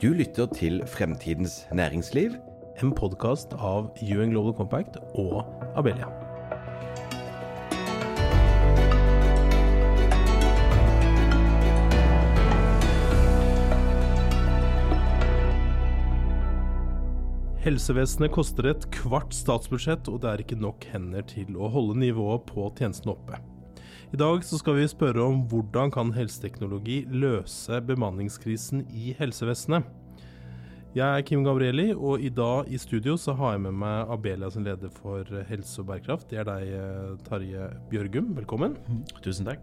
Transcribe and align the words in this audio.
Du 0.00 0.14
lytter 0.16 0.46
til 0.56 0.80
Fremtidens 0.88 1.66
næringsliv. 1.76 2.32
En 2.80 2.92
podkast 2.96 3.52
av 3.52 3.90
UN 4.00 4.30
Global 4.32 4.54
Compact 4.56 4.94
og 5.20 5.42
Abelia. 5.76 6.08
Helsevesenet 17.60 18.32
koster 18.32 18.72
et 18.72 18.88
kvart 18.96 19.36
statsbudsjett, 19.36 20.08
og 20.08 20.22
det 20.24 20.32
er 20.32 20.46
ikke 20.46 20.62
nok 20.64 20.88
hender 20.94 21.28
til 21.28 21.60
å 21.60 21.68
holde 21.68 22.00
nivået 22.00 22.48
på 22.48 22.72
tjenesten 22.80 23.12
oppe. 23.12 23.36
I 24.10 24.18
dag 24.18 24.40
så 24.42 24.58
skal 24.58 24.74
vi 24.74 24.88
spørre 24.90 25.22
om 25.22 25.44
hvordan 25.46 25.86
kan 25.94 26.08
helseteknologi 26.10 27.06
løse 27.14 27.78
bemanningskrisen 27.86 28.82
i 28.90 29.14
helsevesenet. 29.14 29.86
Jeg 30.98 31.06
er 31.06 31.22
Kim 31.22 31.46
Gabrielli, 31.46 31.94
og 31.94 32.18
i 32.18 32.26
dag 32.34 32.66
i 32.66 32.74
studio 32.82 33.14
så 33.14 33.30
har 33.38 33.54
jeg 33.54 33.62
med 33.68 33.78
meg 33.78 34.10
Abelia 34.10 34.50
som 34.50 34.66
leder 34.66 34.90
for 34.90 35.22
helse 35.46 35.78
og 35.78 35.86
bærekraft. 35.92 36.26
Det 36.26 36.42
er 36.42 36.46
deg, 36.48 36.74
Tarje 37.28 37.70
Bjørgum. 37.92 38.34
Velkommen. 38.40 38.74
Tusen 39.22 39.46
takk. 39.46 39.62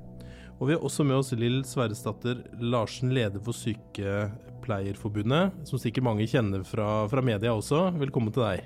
Og 0.62 0.70
vi 0.70 0.74
har 0.78 0.84
også 0.88 1.04
med 1.04 1.20
oss 1.20 1.36
Lill 1.36 1.68
Sverresdatter 1.68 2.40
Larsen, 2.64 3.12
leder 3.12 3.44
for 3.44 3.52
Sykepleierforbundet, 3.52 5.52
som 5.68 5.76
sikkert 5.84 6.08
mange 6.08 6.24
kjenner 6.24 6.64
fra, 6.64 7.04
fra 7.12 7.20
media 7.20 7.52
også. 7.52 7.92
Velkommen 8.00 8.32
til 8.32 8.48
deg. 8.48 8.64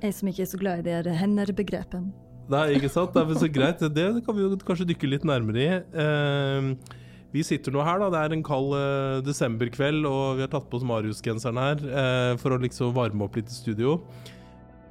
Jeg 0.00 0.16
som 0.16 0.32
ikke 0.32 0.48
er 0.48 0.52
så 0.56 0.64
glad 0.64 0.80
i 0.80 1.04
det 1.04 1.20
hender-begrepet. 1.20 2.21
Nei, 2.50 2.64
ikke 2.76 2.90
sant. 2.90 3.14
Det 3.14 3.22
er 3.22 3.38
så 3.38 3.48
greit. 3.52 3.84
Det 3.94 4.08
kan 4.26 4.36
vi 4.36 4.42
jo 4.44 4.58
kanskje 4.66 4.88
dykke 4.90 5.10
litt 5.14 5.26
nærmere 5.28 5.62
i. 5.62 5.70
Uh, 5.94 6.98
vi 7.32 7.44
sitter 7.46 7.72
nå 7.72 7.84
her, 7.86 8.02
da. 8.02 8.10
Det 8.12 8.20
er 8.20 8.36
en 8.36 8.44
kald 8.44 8.74
uh, 8.76 9.22
desemberkveld, 9.24 10.04
og 10.08 10.38
vi 10.38 10.44
har 10.44 10.52
tatt 10.52 10.68
på 10.68 10.80
oss 10.80 10.86
Marius-genseren 10.88 11.60
her 11.62 11.84
uh, 11.88 12.32
for 12.42 12.52
å 12.52 12.60
liksom 12.60 12.92
varme 12.96 13.24
opp 13.24 13.38
litt 13.40 13.48
i 13.48 13.56
studio. 13.56 14.00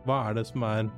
Hva 0.07 0.23
er 0.29 0.39
det 0.39 0.47
som 0.49 0.66
er 0.66 0.89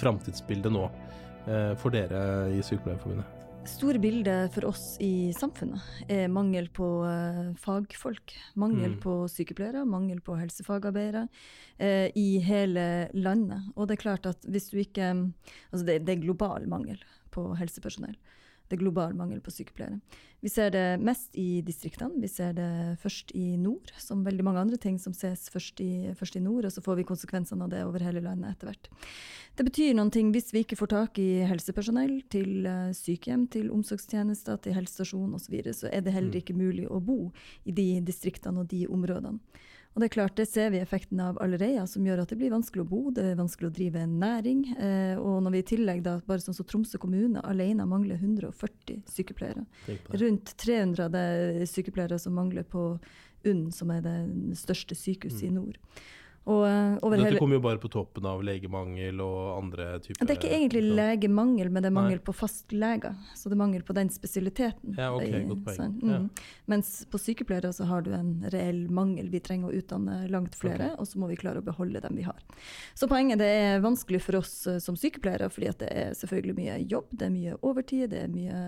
framtidsbildet 0.00 0.72
nå 0.72 0.88
uh, 0.88 1.72
for 1.82 1.92
dere 1.92 2.20
i 2.54 2.62
Sykepleierforbundet? 2.64 3.35
Store 3.66 3.98
bildet 3.98 4.54
for 4.54 4.68
oss 4.70 4.96
i 5.02 5.32
samfunnet 5.36 6.10
er 6.12 6.30
mangel 6.32 6.68
på 6.74 6.86
fagfolk. 7.60 8.34
Mangel 8.58 8.94
mm. 8.94 9.00
på 9.02 9.16
sykepleiere, 9.30 9.82
mangel 9.88 10.20
på 10.24 10.36
helsefagarbeidere 10.38 11.26
i 12.16 12.28
hele 12.46 12.86
landet. 13.12 13.66
Og 13.74 13.88
det 13.88 13.96
er 13.96 14.04
klart 14.04 14.28
at 14.30 14.46
hvis 14.48 14.70
du 14.70 14.78
ikke 14.80 15.10
Altså 15.10 15.84
det, 15.84 16.00
det 16.06 16.14
er 16.14 16.22
global 16.22 16.68
mangel 16.70 17.02
på 17.34 17.50
helsepersonell 17.58 18.16
det 18.66 18.76
er 18.76 18.82
global 18.82 19.14
mangel 19.14 19.40
på 19.44 19.52
sykepleiere. 19.54 20.00
Vi 20.44 20.50
ser 20.52 20.70
det 20.74 20.84
mest 21.02 21.34
i 21.38 21.62
distriktene. 21.64 22.20
Vi 22.22 22.28
ser 22.30 22.52
det 22.54 22.68
først 23.02 23.32
i 23.34 23.56
nord, 23.58 23.90
som 23.98 24.24
veldig 24.26 24.44
mange 24.46 24.62
andre 24.62 24.78
ting 24.78 24.98
som 25.00 25.14
ses 25.16 25.48
først 25.50 25.80
i, 25.82 26.12
først 26.18 26.36
i 26.38 26.42
nord, 26.44 26.68
og 26.68 26.74
så 26.74 26.82
får 26.84 27.00
vi 27.00 27.06
konsekvensene 27.08 27.66
av 27.66 27.72
det 27.72 27.84
over 27.86 28.04
hele 28.04 28.22
landet 28.24 28.52
etter 28.52 28.70
hvert. 28.70 28.90
Det 29.56 29.64
betyr 29.64 29.94
noen 29.96 30.12
ting 30.12 30.30
hvis 30.34 30.52
vi 30.52 30.62
ikke 30.66 30.78
får 30.78 30.92
tak 30.92 31.20
i 31.22 31.30
helsepersonell 31.48 32.18
til 32.32 32.68
eh, 32.68 32.92
sykehjem, 32.94 33.46
til 33.54 33.70
omsorgstjenester, 33.74 34.60
til 34.60 34.76
helsestasjon 34.76 35.32
osv., 35.34 35.46
så, 35.46 35.54
videre, 35.54 35.74
så 35.78 35.88
er 35.90 36.04
det 36.04 36.12
heller 36.12 36.34
mm. 36.34 36.42
ikke 36.42 36.58
mulig 36.58 36.86
å 36.90 37.00
bo 37.00 37.30
i 37.64 37.72
de 37.74 37.88
distriktene 38.04 38.60
og 38.62 38.70
de 38.70 38.84
områdene. 38.90 39.38
Og 39.96 40.02
det 40.02 40.10
er 40.10 40.12
klart, 40.12 40.34
det 40.36 40.44
ser 40.44 40.74
vi 40.74 40.80
effekten 40.84 41.22
av 41.24 41.38
allerede, 41.40 41.86
som 41.88 42.04
gjør 42.04 42.20
at 42.20 42.28
det 42.28 42.36
blir 42.36 42.52
vanskelig 42.52 42.82
å 42.84 42.88
bo, 42.90 42.98
det 43.16 43.22
er 43.30 43.38
vanskelig 43.38 43.70
å 43.70 43.74
drive 43.78 44.02
en 44.04 44.18
næring. 44.20 44.58
Eh, 44.76 45.14
og 45.16 45.38
når 45.46 45.54
vi 45.54 45.62
i 45.62 45.66
tillegg, 45.70 46.02
da, 46.04 46.18
bare 46.26 46.44
sånn 46.44 46.58
som 46.58 46.66
Tromsø 46.68 47.00
kommune 47.00 47.40
alene 47.48 47.86
mangler 47.88 48.20
140 48.20 49.00
sykepleiere. 49.08 49.64
Rundt 50.12 50.52
300 50.60 51.64
sykepleiere 51.72 52.20
som 52.20 52.36
mangler 52.36 52.68
på 52.68 52.90
UNN, 53.46 53.70
som 53.72 53.88
er 53.94 54.04
det 54.04 54.18
største 54.60 54.98
sykehuset 54.98 55.46
mm. 55.46 55.48
i 55.48 55.56
nord. 55.56 55.80
Og, 56.46 56.62
eh, 56.68 57.18
Dette 57.18 57.38
kommer 57.40 57.58
jo 57.58 57.62
bare 57.64 57.80
på 57.82 57.88
toppen 57.90 58.26
av 58.30 58.42
legemangel 58.46 59.18
og 59.24 59.38
andre 59.56 59.86
typer 60.04 60.22
Det 60.22 60.34
er 60.34 60.38
ikke 60.38 60.52
egentlig 60.54 60.82
legemangel, 60.94 61.72
men 61.74 61.82
det 61.82 61.90
er 61.90 61.96
mangel 61.96 62.20
Nei. 62.20 62.24
på 62.28 62.34
fastleger. 62.38 63.16
Så 63.34 63.50
det 63.50 63.56
er 63.56 63.62
mangel 63.64 63.82
på 63.86 63.96
den 63.96 64.12
spesialiteten. 64.14 64.94
Ja, 64.94 65.08
ok, 65.16 65.32
godt 65.50 65.64
poeng. 65.66 65.80
Sånn, 65.80 65.96
mm. 65.98 66.12
ja. 66.12 66.20
Mens 66.70 66.92
på 67.10 67.18
sykepleiere 67.18 67.72
så 67.74 67.88
har 67.90 68.06
du 68.06 68.12
en 68.14 68.30
reell 68.54 68.84
mangel. 68.94 69.26
Vi 69.32 69.40
trenger 69.42 69.72
å 69.72 69.80
utdanne 69.80 70.20
langt 70.30 70.54
flere, 70.58 70.92
okay. 70.92 71.00
og 71.02 71.10
så 71.10 71.22
må 71.22 71.30
vi 71.32 71.38
klare 71.40 71.64
å 71.64 71.66
beholde 71.66 72.02
dem 72.04 72.14
vi 72.20 72.28
har. 72.28 72.38
Så 72.94 73.10
poenget 73.10 73.42
det 73.42 73.50
er 73.50 73.82
vanskelig 73.82 74.22
for 74.22 74.38
oss 74.38 74.54
eh, 74.70 74.78
som 74.82 74.98
sykepleiere, 74.98 75.50
fordi 75.50 75.72
det 75.82 75.90
er 75.90 76.14
selvfølgelig 76.14 76.54
mye 76.60 76.78
jobb, 76.86 77.10
det 77.10 77.26
er 77.26 77.34
mye 77.34 77.56
overtid, 77.66 78.12
det 78.14 78.22
er 78.22 78.30
mye 78.30 78.60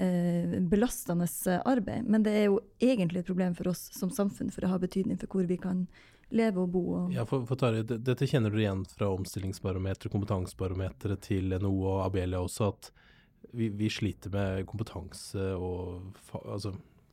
eh, 0.00 0.56
belastende 0.72 1.28
arbeid. 1.60 2.08
Men 2.08 2.24
det 2.24 2.38
er 2.40 2.48
jo 2.48 2.62
egentlig 2.80 3.20
et 3.20 3.28
problem 3.28 3.52
for 3.58 3.68
oss 3.74 3.90
som 3.92 4.08
samfunn, 4.08 4.48
for 4.48 4.64
det 4.64 4.72
har 4.72 4.80
betydning 4.80 5.20
for 5.20 5.28
hvor 5.36 5.44
vi 5.50 5.60
kan 5.60 5.84
leve 6.32 6.64
og 6.64 6.72
bo. 6.72 6.82
Og 6.96 7.14
ja, 7.14 7.24
for, 7.28 7.44
for 7.48 7.60
Tari, 7.60 7.82
Dette 7.86 8.28
kjenner 8.28 8.52
du 8.52 8.60
igjen 8.60 8.84
fra 8.88 9.10
omstillingsbarometeret, 9.12 10.12
kompetansebarometeret 10.12 11.24
til 11.24 11.52
NHO 11.52 11.74
og 11.80 12.04
Abelia 12.06 12.42
også, 12.42 12.72
at 12.72 12.92
vi, 13.58 13.68
vi 13.76 13.90
sliter 13.92 14.32
med 14.32 14.66
kompetanse 14.70 15.52
og 15.58 16.14
fa, 16.28 16.40
altså, 16.54 16.72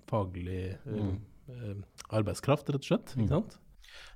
faglig 0.09 0.61
mm. 0.85 1.15
eh, 1.53 2.03
arbeidskraft, 2.15 2.69
rett 2.71 2.85
og 2.85 2.91
slett. 2.91 3.15
ikke 3.15 3.27
mm. 3.27 3.33
sant? 3.33 3.57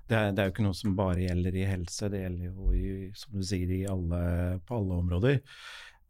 Det 0.08 0.19
er, 0.19 0.34
det 0.36 0.44
er, 0.44 0.50
jo 0.50 0.53
ikke 0.53 0.68
noe 0.68 0.78
som 0.78 0.96
bare 1.00 1.24
gjelder 1.24 1.58
i 1.58 1.66
helse, 1.68 2.12
det 2.12 2.22
gjelder 2.25 2.52
jo 2.52 2.75
i, 2.75 2.94
som 3.18 3.40
du 3.40 3.47
sier, 3.47 3.74
alle, 3.91 4.22
på 4.68 4.80
alle 4.80 5.02
områder. 5.03 5.41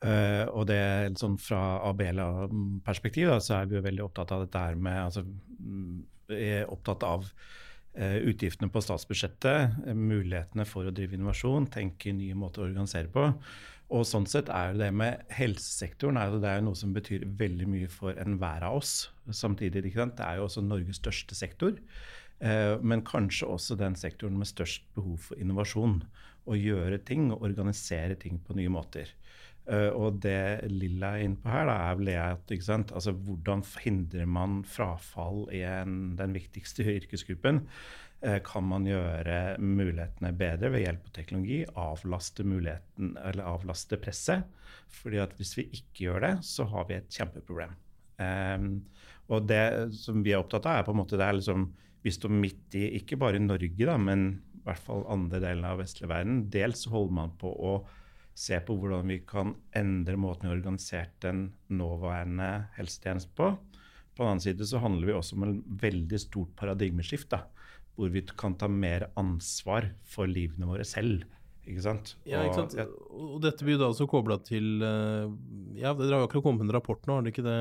Uh, 0.04 0.44
og 0.52 0.66
det 0.68 0.82
sånn 1.16 1.38
Fra 1.40 1.78
Abela-perspektiv 1.88 3.30
så 3.40 3.62
er 3.62 3.70
vi 3.70 3.78
jo 3.78 3.84
veldig 3.86 4.04
opptatt 4.04 4.34
av 4.36 4.42
dette 4.44 4.64
her 4.66 4.76
med 4.76 4.98
altså, 5.00 5.22
mm, 5.24 6.02
er 6.36 6.74
opptatt 6.74 7.06
av 7.08 7.30
Eh, 7.30 7.73
utgiftene 7.94 8.72
på 8.74 8.82
statsbudsjettet, 8.82 9.76
eh, 9.86 9.94
mulighetene 9.94 10.66
for 10.66 10.90
å 10.90 10.94
drive 10.96 11.14
innovasjon, 11.14 11.70
tenke 11.70 12.14
nye 12.14 12.34
måter 12.34 12.64
å 12.64 12.68
organisere 12.70 13.12
på. 13.14 13.28
Og 13.94 14.08
sånn 14.10 14.26
sett 14.26 14.50
er 14.50 14.74
det 14.74 14.90
med 14.96 15.22
helsesektoren 15.30 16.18
er 16.18 16.34
det 16.42 16.50
er 16.50 16.64
noe 16.66 16.76
som 16.76 16.94
betyr 16.96 17.28
veldig 17.38 17.68
mye 17.70 17.90
for 17.92 18.18
enhver 18.18 18.66
av 18.66 18.80
oss. 18.80 19.10
Samtidig? 19.30 19.84
Det 19.94 20.26
er 20.26 20.40
jo 20.40 20.48
også 20.48 20.64
Norges 20.66 20.98
største 20.98 21.38
sektor. 21.38 21.78
Eh, 22.42 22.80
men 22.82 23.06
kanskje 23.06 23.48
også 23.48 23.78
den 23.78 23.96
sektoren 23.96 24.40
med 24.40 24.50
størst 24.50 24.88
behov 24.96 25.20
for 25.30 25.38
innovasjon. 25.38 26.02
Å 26.50 26.58
gjøre 26.58 26.98
ting 27.06 27.30
og 27.32 27.46
organisere 27.46 28.18
ting 28.20 28.42
på 28.44 28.56
nye 28.58 28.72
måter. 28.74 29.14
Uh, 29.64 29.96
og 29.96 30.18
det 30.24 30.68
Lilla 30.68 31.14
er 31.16 31.24
inne 31.24 31.40
på 31.40 31.48
her, 31.48 31.70
da, 31.70 31.76
er 31.88 32.00
vel 32.00 32.10
det 32.10 32.18
at 32.20 32.92
altså, 32.92 33.14
hvordan 33.16 33.62
hindrer 33.80 34.28
man 34.28 34.58
frafall 34.68 35.46
i 35.56 35.62
en, 35.64 36.18
den 36.20 36.36
viktigste 36.36 36.84
yrkesgruppen? 36.98 37.62
Uh, 38.24 38.40
kan 38.44 38.68
man 38.68 38.88
gjøre 38.88 39.56
mulighetene 39.64 40.34
bedre 40.36 40.74
ved 40.74 40.84
hjelp 40.84 41.08
av 41.08 41.16
teknologi? 41.16 41.62
Avlaste, 41.80 42.44
avlaste 43.40 44.02
presset? 44.04 44.44
Fordi 44.94 45.24
at 45.24 45.38
hvis 45.40 45.56
vi 45.58 45.70
ikke 45.72 46.10
gjør 46.10 46.28
det, 46.28 46.34
så 46.44 46.68
har 46.70 46.90
vi 46.90 47.00
et 47.00 47.16
kjempeproblem. 47.16 47.80
Um, 48.20 48.68
og 49.32 49.48
det 49.48 49.64
som 49.96 50.20
vi 50.26 50.36
er 50.36 50.44
opptatt 50.44 50.68
av, 50.68 50.82
er 50.82 50.86
på 50.86 50.94
en 50.94 51.00
måte 51.00 51.18
det 51.18 51.26
er 51.26 51.40
liksom 51.40 51.72
Vi 52.04 52.12
står 52.12 52.32
midt 52.36 52.76
i, 52.76 52.98
ikke 53.00 53.16
bare 53.16 53.40
i 53.40 53.44
Norge, 53.44 53.86
da, 53.88 53.96
men 53.96 54.26
i 54.60 54.66
hvert 54.66 54.82
fall 54.84 55.06
andre 55.08 55.40
deler 55.40 55.72
av 55.72 55.80
vestlig 55.80 56.10
verden. 56.12 56.42
Dels 56.52 56.84
holder 56.92 57.16
man 57.16 57.32
på 57.40 57.48
å 57.48 57.78
se 58.34 58.58
på 58.66 58.76
hvordan 58.80 59.10
vi 59.12 59.20
kan 59.30 59.54
endre 59.78 60.18
måten 60.18 60.48
vi 60.48 60.52
har 60.52 60.58
organisert 60.58 61.14
den 61.22 61.46
nåværende 61.70 62.50
helsetjenesten 62.78 63.36
på. 63.38 63.52
På 64.14 64.24
den 64.24 64.32
annen 64.32 64.46
side 64.46 64.66
så 64.70 64.82
handler 64.82 65.10
vi 65.10 65.18
også 65.18 65.38
om 65.38 65.46
en 65.48 65.60
veldig 65.82 66.20
stort 66.22 66.54
paradigmeskift, 66.58 67.34
hvor 67.98 68.10
vi 68.14 68.26
kan 68.38 68.58
ta 68.58 68.70
mer 68.70 69.10
ansvar 69.20 69.92
for 70.06 70.30
livene 70.30 70.70
våre 70.70 70.86
selv. 70.86 71.26
Ikke 71.64 71.84
sant? 71.86 72.16
Ja, 72.28 72.42
ikke 72.44 72.66
sant? 72.66 72.74
Og, 73.16 73.38
dette 73.44 73.64
blir 73.64 73.78
jo 73.78 73.84
da 73.86 73.88
også 73.94 74.08
kobla 74.12 74.36
til 74.44 74.84
eh, 74.84 75.30
Ja, 75.80 75.94
Dere 75.96 76.18
har 76.18 76.26
jo 76.26 76.28
akkurat 76.28 76.44
kommet 76.44 76.60
med 76.60 76.74
en 76.74 76.76
rapport 76.76 77.06
nå, 77.08 77.16
har 77.16 77.24
dere 77.24 77.32
ikke 77.32 77.46
det, 77.46 77.60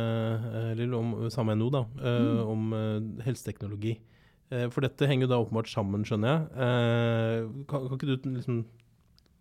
eh, 0.58 0.72
Lill, 0.80 0.96
om 0.98 1.12
samme 1.30 1.54
NO, 1.54 1.68
da, 1.70 1.84
eh, 2.00 2.24
mm. 2.26 2.40
om 2.50 3.20
helseteknologi. 3.22 4.00
For 4.52 4.84
dette 4.84 5.06
henger 5.08 5.24
jo 5.24 5.28
da 5.30 5.36
åpenbart 5.40 5.70
sammen, 5.72 6.02
skjønner 6.04 6.28
jeg. 6.28 7.46
Kan, 7.70 7.86
kan 7.88 7.94
ikke 7.96 8.08
du 8.10 8.26
liksom 8.34 8.58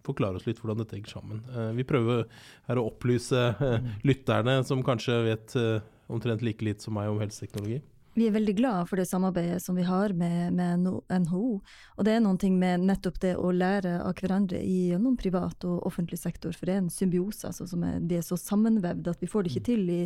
forklare 0.07 0.39
oss 0.39 0.48
litt 0.48 0.62
hvordan 0.62 0.81
dette 0.81 0.98
henger 0.98 1.15
sammen. 1.15 1.44
Uh, 1.51 1.71
vi 1.77 1.86
prøver 1.88 2.25
her 2.69 2.81
å 2.81 2.88
opplyse 2.89 3.48
uh, 3.59 3.77
lytterne, 4.07 4.62
som 4.68 4.83
kanskje 4.86 5.21
vet 5.27 5.57
uh, 5.59 5.81
omtrent 6.12 6.44
like 6.45 6.65
litt 6.65 6.83
som 6.83 6.98
meg 6.98 7.12
om 7.12 7.21
helseteknologi. 7.21 7.81
Vi 8.13 8.25
er 8.27 8.33
veldig 8.35 8.53
glad 8.57 8.89
for 8.89 8.99
det 8.99 9.05
samarbeidet 9.07 9.61
som 9.63 9.77
vi 9.79 9.85
har 9.87 10.11
med, 10.17 10.51
med, 10.57 10.87
NHO. 11.07 11.61
Og 11.95 12.05
det 12.05 12.15
er 12.15 12.23
noen 12.23 12.39
ting 12.41 12.57
med 12.59 12.83
nettopp 12.83 13.21
det 13.23 13.37
å 13.39 13.53
lære 13.55 13.93
av 14.03 14.17
hverandre 14.19 14.59
gjennom 14.59 15.15
privat 15.19 15.63
og 15.67 15.85
offentlig 15.87 16.19
sektor. 16.19 16.51
For 16.57 16.67
det 16.67 16.75
er 16.75 16.81
en 16.81 16.91
symbiose. 16.91 17.45
Altså, 17.47 17.69
som 17.71 17.85
er, 17.87 18.01
de 18.03 18.17
er 18.19 18.25
så 18.27 18.35
sammenvevd 18.39 19.07
at 19.13 19.23
vi 19.23 19.29
får 19.31 19.45
det 19.45 19.53
ikke 19.53 19.67
til 19.69 19.93
i, 19.93 20.01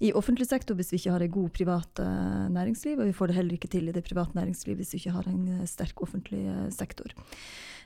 i 0.00 0.14
offentlig 0.16 0.48
sektor 0.48 0.78
hvis 0.78 0.94
vi 0.94 1.02
ikke 1.02 1.16
har 1.18 1.26
et 1.26 1.34
god 1.34 1.52
privat 1.58 2.00
uh, 2.00 2.48
næringsliv. 2.56 3.02
Og 3.02 3.10
vi 3.10 3.18
får 3.20 3.30
det 3.30 3.38
heller 3.40 3.58
ikke 3.58 3.72
til 3.76 3.92
i 3.92 3.96
det 3.98 4.06
private 4.08 4.38
næringsliv 4.38 4.80
hvis 4.80 4.96
vi 4.96 5.02
ikke 5.02 5.18
har 5.18 5.28
en 5.28 5.44
sterk 5.68 6.00
offentlig 6.06 6.46
uh, 6.48 6.66
sektor. 6.72 7.12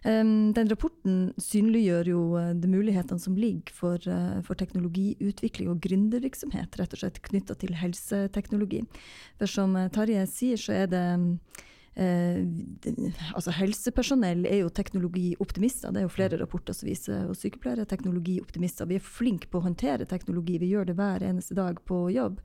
Um, 0.07 0.53
den 0.55 0.69
rapporten 0.71 1.33
synliggjør 1.41 2.11
jo 2.13 2.21
uh, 2.37 2.53
de 2.55 2.69
mulighetene 2.71 3.19
som 3.19 3.35
ligger 3.35 3.73
for, 3.75 4.03
uh, 4.07 4.39
for 4.47 4.59
teknologiutvikling 4.59 5.71
og 5.73 5.81
gründervirksomhet, 5.83 6.77
rett 6.79 6.95
og 6.95 7.01
slett 7.01 7.19
knytta 7.27 7.57
til 7.59 7.75
helseteknologi. 7.81 8.85
For 9.41 9.51
som 9.57 9.77
uh, 9.77 9.89
Tarjei 9.93 10.27
sier, 10.31 10.61
så 10.61 10.77
er 10.85 10.93
det 10.93 11.07
Eh, 11.99 12.45
altså 13.33 13.55
Helsepersonell 13.57 14.43
er 14.45 14.59
jo 14.61 14.69
teknologioptimister, 14.69 15.95
det 15.95 16.03
er 16.03 16.05
jo 16.05 16.13
flere 16.13 16.37
rapporter 16.43 16.77
som 16.77 16.91
viser. 16.91 17.25
Og 17.31 17.39
sykepleiere 17.41 17.87
er 17.87 17.89
teknologioptimister. 17.89 18.89
Vi 18.91 18.99
er 18.99 19.07
flinke 19.07 19.49
på 19.49 19.63
å 19.63 19.65
håndtere 19.65 20.09
teknologi, 20.09 20.59
vi 20.61 20.69
gjør 20.75 20.91
det 20.91 20.99
hver 20.99 21.25
eneste 21.25 21.57
dag 21.57 21.81
på 21.89 22.03
jobb. 22.13 22.43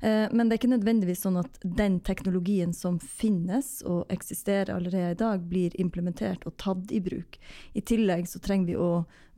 Eh, 0.00 0.24
men 0.32 0.48
det 0.48 0.56
er 0.56 0.62
ikke 0.62 0.72
nødvendigvis 0.72 1.26
sånn 1.26 1.36
at 1.42 1.60
den 1.62 2.00
teknologien 2.00 2.72
som 2.72 2.96
finnes 3.02 3.82
og 3.84 4.08
eksisterer 4.14 4.72
allerede 4.78 5.12
i 5.12 5.20
dag, 5.20 5.44
blir 5.48 5.76
implementert 5.80 6.48
og 6.48 6.56
tatt 6.56 6.92
i 6.92 7.02
bruk. 7.04 7.36
I 7.76 7.84
tillegg 7.84 8.28
så 8.30 8.40
trenger 8.40 8.72
vi 8.72 8.80
å 8.80 8.92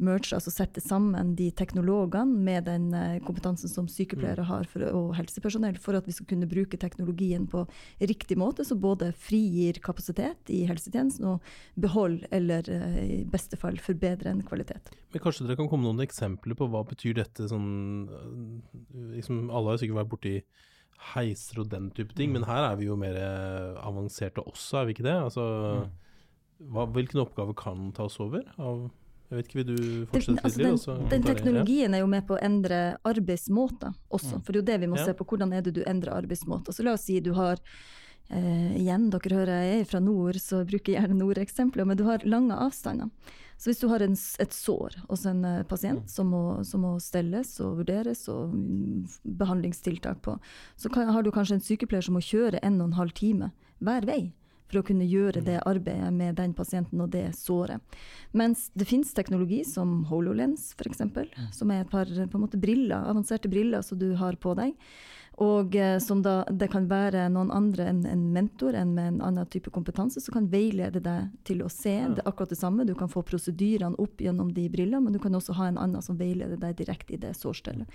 merge, 0.04 0.32
altså 0.36 0.52
sette 0.52 0.82
sammen 0.82 1.34
de 1.38 1.48
teknologene 1.56 2.40
med 2.44 2.66
den 2.68 2.88
eh, 2.96 3.18
kompetansen 3.24 3.70
som 3.70 3.88
sykepleiere 3.90 4.46
har 4.48 4.68
for, 4.70 4.84
og 4.88 5.14
helsepersonell, 5.18 5.78
for 5.82 5.98
at 5.98 6.08
vi 6.08 6.14
skal 6.16 6.28
kunne 6.32 6.48
bruke 6.50 6.80
teknologien 6.80 7.46
på 7.50 7.64
riktig 8.00 8.38
måte, 8.40 8.66
så 8.66 8.78
både 8.80 9.12
frigir 9.16 9.80
kapasitet 9.84 10.52
i 10.52 10.62
helsetjenesten 10.68 11.28
og 11.34 11.52
beholder, 11.80 12.26
eller 12.40 12.72
eh, 12.72 12.98
i 13.20 13.20
beste 13.28 13.58
fall 13.60 13.78
forbedrer 13.82 14.32
en 14.32 14.44
kvalitet. 14.46 14.92
Men 15.12 15.24
Kanskje 15.24 15.46
dere 15.46 15.58
kan 15.60 15.70
komme 15.70 15.88
noen 15.88 16.04
eksempler 16.04 16.58
på 16.58 16.68
hva 16.70 16.84
betyr 16.88 17.20
dette 17.20 17.48
sånn 17.50 17.70
eh, 18.10 19.16
liksom, 19.16 19.48
Alle 19.48 19.74
har 19.74 19.82
sikkert 19.82 20.02
vært 20.02 20.14
borti 20.14 20.36
heiser 21.14 21.62
og 21.62 21.70
den 21.72 21.88
type 21.96 22.12
ting, 22.16 22.34
men 22.34 22.44
her 22.44 22.72
er 22.72 22.76
vi 22.76 22.90
jo 22.90 22.96
mer 23.00 23.16
avanserte 23.80 24.42
også, 24.44 24.82
er 24.82 24.88
vi 24.88 24.92
ikke 24.92 25.06
det? 25.06 25.16
Altså, 25.16 25.44
hva, 26.68 26.84
hvilken 26.92 27.22
oppgave 27.22 27.54
kan 27.56 27.88
tas 27.96 28.18
over 28.20 28.44
av 28.60 28.88
jeg 29.30 29.38
vet 29.38 29.48
ikke, 29.48 29.58
Vil 29.60 29.68
du 29.68 30.06
fortsette 30.10 30.42
altså, 30.42 30.94
litt? 30.96 31.10
Den, 31.10 31.10
den 31.12 31.26
teknologien 31.28 31.94
er 31.94 32.02
jo 32.02 32.10
med 32.10 32.26
på 32.26 32.34
å 32.34 32.42
endre 32.42 32.80
arbeidsmåter 33.06 33.92
også. 34.10 34.40
Mm. 34.40 34.42
For 34.42 34.50
det 34.50 34.58
er 34.58 34.62
jo 34.62 34.68
det 34.72 34.78
vi 34.82 34.88
må 34.90 34.98
ja. 34.98 35.04
se 35.06 35.14
på. 35.14 35.26
Hvordan 35.30 35.54
er 35.54 35.62
det 35.62 35.74
du 35.76 35.84
endrer 35.86 36.16
arbeidsmåter. 36.16 36.74
Så 36.74 36.86
la 36.86 36.96
oss 36.96 37.06
si 37.06 37.20
du 37.22 37.30
har 37.38 37.62
eh, 37.62 38.72
Igjen, 38.80 39.06
dere 39.14 39.38
hører 39.38 39.62
jeg 39.68 39.84
er 39.84 39.86
fra 39.92 40.00
nord, 40.02 40.40
så 40.42 40.64
bruker 40.66 40.96
jeg 40.96 40.98
gjerne 40.98 41.20
nordeksempler. 41.20 41.86
Men 41.86 42.00
du 42.00 42.02
har 42.08 42.26
lange 42.26 42.58
avstander. 42.58 43.14
Så 43.60 43.70
hvis 43.70 43.82
du 43.82 43.86
har 43.92 44.02
en, 44.02 44.16
et 44.16 44.56
sår 44.56 44.98
hos 45.04 45.22
en 45.28 45.44
uh, 45.44 45.62
pasient 45.68 46.02
mm. 46.02 46.10
som 46.10 46.30
må, 46.32 46.42
som 46.64 46.80
må, 46.80 46.94
stelles 47.04 47.52
og 47.60 47.82
vurderes 47.82 48.24
og 48.32 48.54
um, 48.56 49.02
behandlingstiltak 49.22 50.22
på, 50.24 50.38
så 50.80 50.90
kan, 50.90 51.12
har 51.12 51.22
du 51.22 51.30
kanskje 51.34 51.58
en 51.58 51.66
sykepleier 51.66 52.06
som 52.06 52.16
må 52.16 52.24
kjøre 52.24 52.62
en 52.64 52.80
og 52.80 52.88
en 52.88 52.96
halv 52.96 53.12
time 53.20 53.50
hver 53.84 54.08
vei 54.08 54.22
for 54.70 54.80
å 54.80 54.86
kunne 54.86 55.08
gjøre 55.08 55.42
det 55.44 55.58
arbeidet 55.66 56.10
med 56.14 56.38
den 56.38 56.54
pasienten 56.56 57.02
og 57.02 57.10
det 57.14 57.26
såret. 57.38 57.82
Mens 58.32 58.68
det 58.78 58.88
finnes 58.88 59.12
teknologi 59.16 59.62
som 59.66 60.04
HoloLens 60.10 60.70
f.eks., 60.78 61.02
som 61.56 61.74
er 61.74 61.84
et 61.84 61.92
par 61.92 62.10
måte 62.38 62.60
briller, 62.60 63.10
avanserte 63.10 63.50
briller 63.50 63.82
som 63.86 63.98
du 63.98 64.12
har 64.20 64.38
på 64.40 64.54
deg. 64.58 64.76
Og 65.40 65.76
eh, 65.76 65.96
som 65.98 66.20
da 66.22 66.42
det 66.52 66.68
kan 66.72 66.84
være 66.90 67.24
noen 67.32 67.48
andre 67.54 67.86
enn 67.88 68.02
en 68.08 68.26
mentor, 68.34 68.76
enn 68.76 68.92
med 68.96 69.06
en 69.14 69.20
annen 69.24 69.48
type 69.48 69.72
kompetanse, 69.72 70.20
som 70.20 70.36
kan 70.36 70.50
veilede 70.52 71.00
deg 71.00 71.30
til 71.48 71.62
å 71.64 71.70
se 71.72 71.94
det 72.16 72.26
akkurat 72.28 72.52
det 72.52 72.60
samme. 72.60 72.84
Du 72.84 72.92
kan 72.98 73.08
få 73.08 73.22
prosedyrene 73.24 73.96
opp 74.02 74.20
gjennom 74.20 74.52
de 74.56 74.66
brillene, 74.68 75.00
men 75.06 75.16
du 75.16 75.20
kan 75.22 75.36
også 75.36 75.56
ha 75.56 75.70
en 75.70 75.80
annen 75.80 76.04
som 76.04 76.18
veileder 76.20 76.60
deg 76.60 76.76
direkte 76.82 77.16
i 77.16 77.20
det 77.22 77.32
sårstellet. 77.38 77.88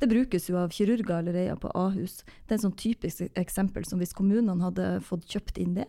Det 0.00 0.10
brukes 0.10 0.50
jo 0.50 0.58
av 0.58 0.74
kirurger 0.74 1.20
allerede 1.20 1.54
på 1.62 1.70
Ahus. 1.78 2.24
Det 2.46 2.56
er 2.56 2.58
et 2.58 2.66
sånn 2.66 2.78
typisk 2.78 3.38
eksempel 3.38 3.86
som 3.86 4.02
hvis 4.02 4.16
kommunene 4.18 4.58
hadde 4.66 4.96
fått 5.06 5.28
kjøpt 5.30 5.62
inn 5.62 5.78
det, 5.78 5.86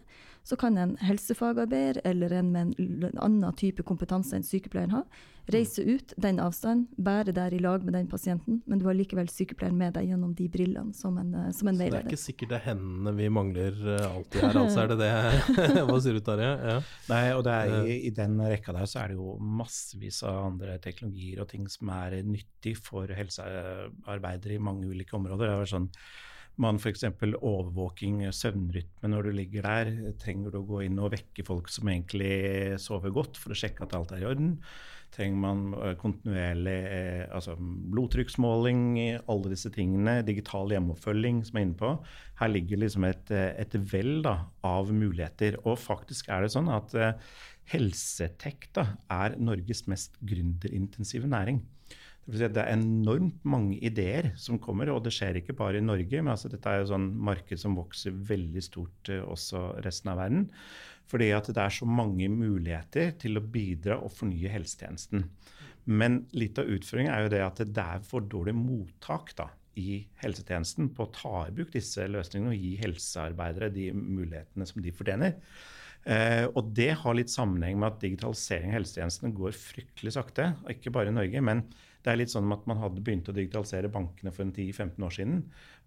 så 0.50 0.58
kan 0.58 0.78
en 0.82 0.96
helsefagarbeider 0.98 2.02
eller 2.10 2.34
en 2.40 2.48
med 2.52 2.80
en 2.80 3.20
annen 3.22 3.58
type 3.58 3.84
kompetanse 3.86 4.34
enn 4.34 4.46
sykepleieren 4.46 4.96
har, 4.96 5.06
reise 5.54 5.84
ut 5.86 6.14
den 6.18 6.40
avstanden, 6.42 6.88
bære 6.98 7.34
der 7.38 7.54
i 7.54 7.60
lag 7.62 7.84
med 7.86 7.94
den 7.98 8.08
pasienten, 8.10 8.60
men 8.70 8.82
du 8.82 8.86
har 8.88 8.98
likevel 8.98 9.30
sykepleieren 9.30 9.78
med 9.78 9.96
deg 9.98 10.10
gjennom 10.10 10.34
de 10.38 10.48
brillene 10.52 10.94
som 10.98 11.18
en, 11.22 11.34
eh, 11.38 11.50
som 11.56 11.70
en 11.70 11.78
så 11.78 11.84
veileder. 11.84 12.04
Så 12.04 12.08
det 12.08 12.14
er 12.14 12.16
ikke 12.16 12.24
sikkert 12.24 12.54
det 12.54 12.58
er 12.60 12.66
hendene 12.68 13.14
vi 13.18 13.30
mangler 13.34 13.82
eh, 13.96 14.08
alltid 14.10 14.46
her, 14.46 14.62
altså 14.64 14.82
er 14.84 14.92
det 14.94 15.00
det? 15.02 15.12
Hva 15.90 16.00
sier 16.06 16.18
du 16.18 16.24
Tarjei? 16.26 16.52
Ja. 16.74 16.78
Nei, 17.12 17.22
og 17.36 17.44
det 17.48 17.58
er, 17.58 17.76
i, 17.86 18.00
i, 18.10 18.14
den 18.22 18.40
rekka 18.42 18.76
der 18.78 18.90
så 18.90 19.04
er 19.04 19.14
det 19.14 19.20
jo 19.20 19.36
massevis 19.62 20.24
av 20.30 20.42
andre 20.48 20.80
teknologier 20.84 21.44
og 21.44 21.52
ting 21.54 21.70
som 21.70 21.94
er 21.98 22.20
nyttig 22.26 22.78
for 22.82 23.10
helsearbeidere 23.20 24.58
i 24.58 24.64
mange 24.70 24.90
ulike 24.90 25.18
områder. 25.18 25.46
Det 25.46 25.70
er 25.70 25.74
sånn 25.78 25.92
man 26.62 26.80
f.eks. 26.80 27.06
overvåking 27.40 28.22
søvnrytme 28.36 29.10
når 29.12 29.28
du 29.28 29.34
ligger 29.38 29.66
der. 29.66 29.92
Trenger 30.22 30.54
du 30.54 30.62
å 30.62 30.68
gå 30.68 30.84
inn 30.86 31.00
og 31.02 31.14
vekke 31.16 31.46
folk 31.48 31.72
som 31.72 31.90
egentlig 31.92 32.80
sover 32.84 33.14
godt, 33.16 33.40
for 33.40 33.56
å 33.56 33.60
sjekke 33.60 33.86
at 33.86 33.96
alt 33.98 34.14
er 34.16 34.24
i 34.24 34.30
orden? 34.30 34.58
Trenger 35.16 35.42
man 35.42 35.62
eh, 35.74 35.96
kontinuerlig 35.98 36.76
eh, 36.86 37.24
altså 37.34 37.56
blodtrykksmåling, 37.58 38.84
alle 39.32 39.54
disse 39.54 39.72
tingene. 39.74 40.20
Digital 40.28 40.70
hjemmeoppfølging, 40.76 41.42
som 41.48 41.58
jeg 41.58 41.64
er 41.64 41.70
inne 41.70 41.80
på. 41.80 41.94
Her 42.42 42.54
ligger 42.54 42.84
liksom 42.84 43.08
et, 43.10 43.34
eh, 43.34 43.56
et 43.64 43.80
vell 43.94 44.22
av 44.28 44.94
muligheter. 44.94 45.58
Og 45.66 45.80
faktisk 45.82 46.30
er 46.30 46.46
det 46.46 46.54
sånn 46.54 46.70
at 46.74 46.94
helsetek 47.74 48.70
er 48.78 49.38
Norges 49.42 49.86
mest 49.90 50.18
gründerintensive 50.26 51.30
næring. 51.30 51.64
Det 52.30 52.50
er 52.52 52.74
enormt 52.76 53.42
mange 53.48 53.80
ideer 53.82 54.34
som 54.38 54.60
kommer, 54.62 54.92
og 54.94 55.02
det 55.06 55.14
skjer 55.16 55.40
ikke 55.40 55.56
bare 55.58 55.80
i 55.80 55.86
Norge. 55.86 56.22
men 56.22 56.34
altså 56.34 56.52
Dette 56.52 56.70
er 56.70 56.84
jo 56.84 56.92
sånn 56.92 57.10
marked 57.18 57.58
som 57.58 57.78
vokser 57.80 58.14
veldig 58.14 58.62
stort 58.62 59.10
uh, 59.10 59.24
også 59.34 59.82
resten 59.86 60.12
av 60.14 60.20
verden. 60.22 60.50
Fordi 61.10 61.32
at 61.34 61.50
det 61.50 61.64
er 61.64 61.74
så 61.74 61.88
mange 61.90 62.30
muligheter 62.30 63.16
til 63.18 63.40
å 63.40 63.46
bidra 63.46 63.98
og 63.98 64.14
fornye 64.14 64.52
helsetjenesten. 64.54 65.26
Men 65.90 66.22
litt 66.38 66.60
av 66.62 66.70
utfordringen 66.70 67.14
er 67.16 67.26
jo 67.26 67.34
det 67.34 67.42
at 67.42 67.64
det 67.66 67.86
er 67.96 68.06
for 68.06 68.22
dårlig 68.30 68.54
mottak 68.54 69.34
da, 69.40 69.48
i 69.80 70.04
helsetjenesten 70.22 70.92
på 70.94 71.08
å 71.08 71.12
ta 71.16 71.36
i 71.48 71.54
bruk 71.56 71.74
disse 71.74 72.06
løsningene 72.06 72.54
og 72.54 72.62
gi 72.62 72.76
helsearbeidere 72.84 73.72
de 73.74 73.90
mulighetene 73.96 74.68
som 74.70 74.84
de 74.86 74.94
fortjener. 74.94 75.38
Eh, 76.08 76.46
og 76.54 76.72
det 76.78 76.92
har 77.02 77.18
litt 77.18 77.32
sammenheng 77.32 77.80
med 77.80 77.90
at 77.90 78.04
digitalisering 78.04 78.72
av 78.72 78.80
helsetjenestene 78.80 79.34
går 79.36 79.56
fryktelig 79.58 80.16
sakte. 80.16 80.52
Ikke 80.72 80.94
bare 80.96 81.12
i 81.12 81.16
Norge, 81.16 81.42
men 81.44 81.66
det 82.00 82.12
er 82.12 82.20
litt 82.22 82.32
sånn 82.32 82.48
at 82.56 82.64
man 82.70 82.80
hadde 82.80 83.02
begynt 83.04 83.28
å 83.28 83.36
digitalisere 83.36 83.90
bankene 83.92 84.32
for 84.32 84.48
10-15 84.48 85.04
år 85.04 85.16
siden. 85.16 85.42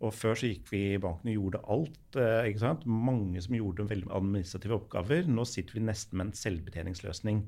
Og 0.04 0.12
før 0.12 0.36
så 0.36 0.50
gikk 0.50 0.68
vi 0.68 0.82
i 0.90 1.00
banken 1.00 1.30
og 1.32 1.38
gjorde 1.38 1.62
alt. 1.72 2.18
Eh, 2.20 2.50
ikke 2.50 2.64
sant? 2.66 2.84
Mange 2.84 3.40
som 3.44 3.56
gjorde 3.56 3.88
veldig 3.88 4.10
administrative 4.12 4.76
oppgaver. 4.76 5.24
Nå 5.30 5.46
sitter 5.48 5.78
vi 5.78 5.86
nesten 5.86 6.20
med 6.20 6.28
en 6.28 6.36
selvbetjeningsløsning. 6.36 7.40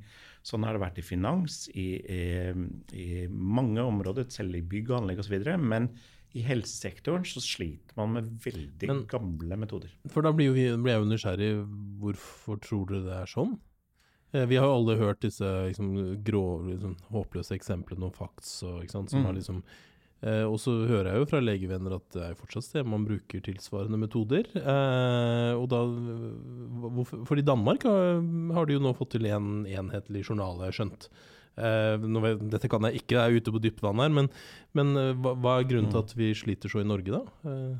Sånn 0.44 0.64
har 0.64 0.76
det 0.76 0.84
vært 0.84 1.00
i 1.00 1.04
finans, 1.04 1.58
i, 1.76 1.86
i, 2.00 2.22
i 2.96 3.08
mange 3.28 3.84
områder, 3.84 4.30
selv 4.32 4.56
i 4.56 4.64
bygg 4.64 4.94
og 4.94 5.02
anlegg 5.02 5.20
osv. 5.20 5.36
Men 5.60 5.90
i 6.34 6.42
helsesektoren 6.48 7.28
så 7.28 7.44
sliter 7.44 8.00
man 8.00 8.16
med 8.16 8.32
veldig 8.42 8.88
Men, 8.90 9.04
gamle 9.10 9.60
metoder. 9.60 9.92
For 10.10 10.24
da 10.24 10.32
blir, 10.34 10.56
vi, 10.56 10.70
blir 10.72 10.96
jeg 10.96 11.04
jo 11.04 11.12
nysgjerrig. 11.12 11.52
Hvorfor 12.00 12.64
tror 12.64 12.88
dere 12.90 13.04
det 13.10 13.20
er 13.20 13.34
sånn? 13.36 13.54
Eh, 14.34 14.46
vi 14.50 14.58
har 14.58 14.66
jo 14.66 14.76
alle 14.76 14.98
hørt 14.98 15.22
disse 15.22 15.48
liksom, 15.68 15.94
grå, 16.26 16.44
liksom, 16.72 16.96
håpløse 17.14 17.54
eksemplene 17.56 18.08
om 18.08 18.14
facts. 18.14 18.56
Og, 18.66 18.82
som 18.90 19.06
mm. 19.06 19.26
har 19.28 19.36
liksom, 19.36 19.60
eh, 20.26 20.42
og 20.42 20.58
så 20.62 20.74
hører 20.90 21.12
jeg 21.12 21.22
jo 21.22 21.28
fra 21.30 21.42
legevenner 21.42 21.94
at 21.98 22.08
det 22.16 22.24
er 22.30 22.40
fortsatt 22.40 22.66
sted 22.66 22.88
man 22.90 23.06
bruker 23.06 23.44
tilsvarende 23.46 24.00
metoder. 24.00 24.50
Eh, 24.58 25.52
og 25.54 25.68
da, 25.72 25.84
hvorfor, 26.88 27.22
for 27.30 27.38
i 27.38 27.46
Danmark 27.46 27.86
har, 27.86 28.18
har, 28.58 28.66
de 28.66 28.78
jo 28.78 28.82
nå 28.82 28.96
fått 28.98 29.14
til 29.14 29.30
en 29.30 29.62
enhetlig 29.70 30.26
journal, 30.26 30.58
har 30.62 30.72
jeg 30.72 30.80
skjønt. 30.80 31.08
Eh, 31.54 32.02
nå, 32.02 32.22
dette 32.50 32.68
kan 32.70 32.82
jeg 32.88 33.04
ikke, 33.04 33.14
jeg 33.14 33.22
er 33.22 33.40
ute 33.40 33.54
på 33.54 33.62
dypt 33.62 33.82
vann 33.84 34.02
her, 34.02 34.10
men, 34.10 34.30
men 34.74 34.96
eh, 34.98 35.12
hva, 35.14 35.36
hva, 35.38 35.58
er 35.60 35.68
grunnen 35.70 35.92
til 35.92 36.00
mm. 36.00 36.06
at 36.08 36.16
vi 36.18 36.32
sliter 36.34 36.72
så 36.72 36.82
i 36.82 36.88
Norge, 36.88 37.20
da? 37.20 37.50
Eh. 37.50 37.74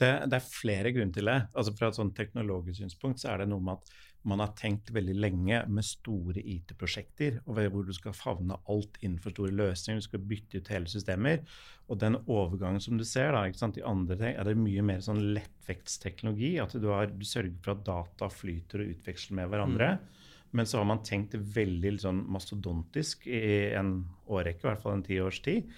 Det, 0.00 0.08
det, 0.26 0.38
er 0.38 0.46
flere 0.48 0.90
grunner 0.94 1.14
til 1.14 1.28
det. 1.28 1.36
Altså 1.52 1.74
Fra 1.76 1.90
et 1.90 1.98
sånn 1.98 2.14
teknologisk 2.16 2.80
synspunkt 2.80 3.20
så 3.22 3.34
er 3.34 3.42
det 3.42 3.50
noe 3.52 3.62
med 3.62 3.76
at 3.76 3.92
man 4.28 4.42
har 4.42 4.52
tenkt 4.58 4.92
veldig 4.94 5.14
lenge 5.18 5.58
med 5.66 5.86
store 5.86 6.38
IT-prosjekter, 6.38 7.40
hvor 7.46 7.86
du 7.86 7.92
skal 7.96 8.14
favne 8.14 8.58
alt 8.70 8.98
innenfor 9.02 9.34
store 9.34 9.54
løsninger, 9.58 9.98
du 9.98 10.06
skal 10.06 10.26
bytte 10.30 10.60
ut 10.60 10.70
hele 10.70 10.90
systemer. 10.90 11.42
Og 11.90 11.98
den 12.00 12.18
overgangen 12.30 12.82
som 12.82 13.00
du 13.00 13.04
ser 13.08 13.34
da, 13.34 13.44
i 13.48 13.86
andre 13.86 14.18
ting, 14.20 14.36
er 14.36 14.46
det 14.46 14.56
mye 14.60 14.84
mer 14.86 15.02
sånn 15.04 15.24
lettvektsteknologi. 15.34 16.54
At 16.62 16.76
du, 16.78 16.86
har, 16.94 17.10
du, 17.10 17.26
sørger 17.26 17.56
for 17.64 17.74
at 17.74 17.86
data 17.88 18.30
flyter 18.32 18.84
og 18.84 18.94
utveksler 18.94 19.40
med 19.40 19.50
hverandre. 19.50 19.90
Mm. 19.98 20.20
Men 20.52 20.68
så 20.68 20.82
har 20.82 20.88
man 20.88 21.02
tenkt 21.06 21.34
veldig 21.34 21.96
sånn 22.02 22.22
mastodontisk 22.30 23.26
i 23.26 23.72
en 23.74 24.02
årrekke, 24.28 24.62
i 24.62 24.68
hvert 24.68 24.84
fall 24.84 24.98
en 24.98 25.06
ti 25.06 25.18
års 25.24 25.40
tid. 25.44 25.72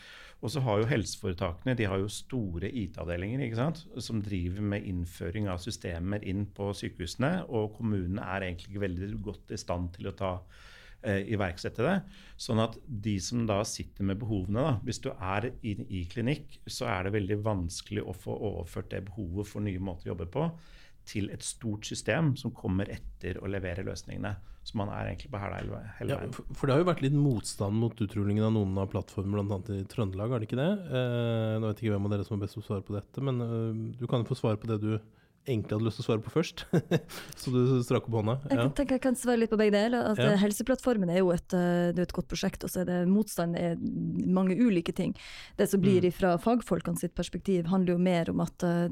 Og 0.44 0.52
så 0.52 0.60
har 0.60 0.82
jo 0.82 0.90
helseforetakene 0.90 1.72
de 1.78 1.86
har 1.88 2.02
jo 2.02 2.10
store 2.12 2.68
IT-avdelinger 2.68 3.46
ikke 3.46 3.60
sant? 3.62 3.80
som 4.04 4.20
driver 4.24 4.66
med 4.74 4.84
innføring 4.90 5.48
av 5.48 5.62
systemer 5.64 6.24
inn 6.28 6.44
på 6.52 6.68
sykehusene. 6.76 7.46
Og 7.48 7.72
kommunene 7.78 8.26
er 8.36 8.50
egentlig 8.50 8.74
ikke 8.74 8.84
veldig 8.84 9.10
godt 9.24 9.54
i 9.56 9.60
stand 9.60 9.94
til 9.96 10.10
å 10.10 10.14
ta 10.18 10.34
eh, 11.00 11.24
iverksette 11.32 11.86
det. 11.86 11.96
Sånn 12.36 12.60
at 12.60 12.76
de 12.84 13.16
som 13.24 13.46
da 13.48 13.62
sitter 13.68 14.04
med 14.04 14.20
behovene, 14.20 14.68
da, 14.68 14.76
hvis 14.84 15.00
du 15.06 15.10
er 15.14 15.48
i, 15.64 15.78
i 15.88 16.04
klinikk, 16.12 16.60
så 16.68 16.90
er 16.92 17.08
det 17.08 17.16
veldig 17.16 17.40
vanskelig 17.46 18.04
å 18.04 18.16
få 18.16 18.36
overført 18.52 18.92
det 18.92 19.06
behovet 19.08 19.48
for 19.48 19.64
nye 19.64 19.80
måter 19.80 20.10
å 20.10 20.12
jobbe 20.12 20.28
på 20.36 20.48
til 21.08 21.30
et 21.34 21.44
stort 21.44 21.86
system 21.88 22.34
som 22.40 22.52
kommer 22.54 22.90
etter 22.92 23.40
å 23.42 23.50
levere 23.50 23.84
løsningene. 23.86 24.34
Så 24.64 24.78
man 24.80 24.88
er 24.88 25.10
egentlig 25.10 25.28
på 25.28 25.40
hæla 25.42 25.58
hele 25.60 25.74
veien. 25.74 26.08
Ja, 26.08 26.54
for 26.56 26.64
det 26.64 26.72
har 26.72 26.80
jo 26.80 26.88
vært 26.88 27.02
litt 27.04 27.16
motstand 27.16 27.76
mot 27.76 27.98
utrullingen 28.00 28.46
av 28.46 28.54
noen 28.54 28.78
av 28.80 28.88
plattformene, 28.94 29.44
bl.a. 29.44 29.58
i 29.76 29.84
Trøndelag, 29.92 30.32
er 30.32 30.40
det 30.40 30.48
ikke 30.48 30.60
det? 30.60 30.70
Eh, 30.88 31.56
nå 31.60 31.68
vet 31.68 31.82
jeg 31.82 31.90
ikke 31.90 31.98
hvem 31.98 32.08
av 32.08 32.14
dere 32.14 32.24
som 32.24 32.38
er 32.38 32.44
best 32.46 32.60
å 32.60 32.64
svare 32.64 32.86
på 32.86 32.96
dette, 32.96 33.24
men 33.28 33.44
uh, 33.44 33.82
du 34.00 34.06
kan 34.08 34.24
jo 34.24 34.30
få 34.30 34.38
svare 34.40 34.60
på 34.60 34.70
det 34.72 34.80
du 34.80 34.94
egentlig 35.46 35.76
hadde 35.76 35.84
lyst 35.86 35.98
til 36.00 36.04
å 36.04 36.08
svare 36.08 36.22
på 36.24 36.32
først. 36.32 36.64
så 37.40 37.52
du 37.52 37.58
strakk 37.84 38.06
opp 38.08 38.16
hånda. 38.20 38.34
Ja. 38.48 38.62
Jeg 38.64 38.74
tenker 38.78 38.96
jeg 38.96 39.02
kan 39.04 39.16
svare 39.18 39.40
litt 39.42 39.50
på 39.52 39.58
begge 39.60 39.74
deler. 39.76 40.10
At 40.12 40.18
Ja. 40.18 40.30
eh, 40.32 40.38
Helseplattformen 40.40 41.10
er 41.12 41.18
jo 41.20 41.30
et, 41.34 41.52
eh, 41.52 41.92
det 41.92 41.98
er 42.00 42.06
et 42.08 42.14
godt 42.16 42.28
prosjekt, 42.32 42.64
og 42.64 42.70
så 42.72 42.80
er 42.82 42.88
det 42.88 42.98
motstand 43.10 43.56
er 43.60 43.76
mange 43.78 44.56
ulike 44.56 44.94
ting. 44.96 45.14
Det 45.58 45.68
som 45.68 45.80
blir 45.84 46.00
Mm. 46.04 46.12
fra 46.12 46.36
fagfolkene 46.38 46.98
sitt 46.98 47.14
perspektiv, 47.14 47.66
handler 47.66 47.94
jo 47.94 47.98
mer 47.98 48.30
om 48.30 48.40
at 48.40 48.62
uh, 48.64 48.88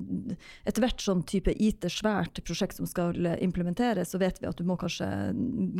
etter 0.66 0.82
hvert 0.84 1.00
sånn 1.00 1.24
type 1.26 1.48
IT-svært 1.56 2.42
prosjekt 2.44 2.76
som 2.76 2.86
skal 2.86 3.16
eh, 3.26 3.36
implementeres, 3.42 4.12
så 4.12 4.18
vet 4.20 4.38
vi 4.40 4.46
at 4.46 4.56
du 4.56 4.64
må 4.64 4.76
kanskje 4.78 5.08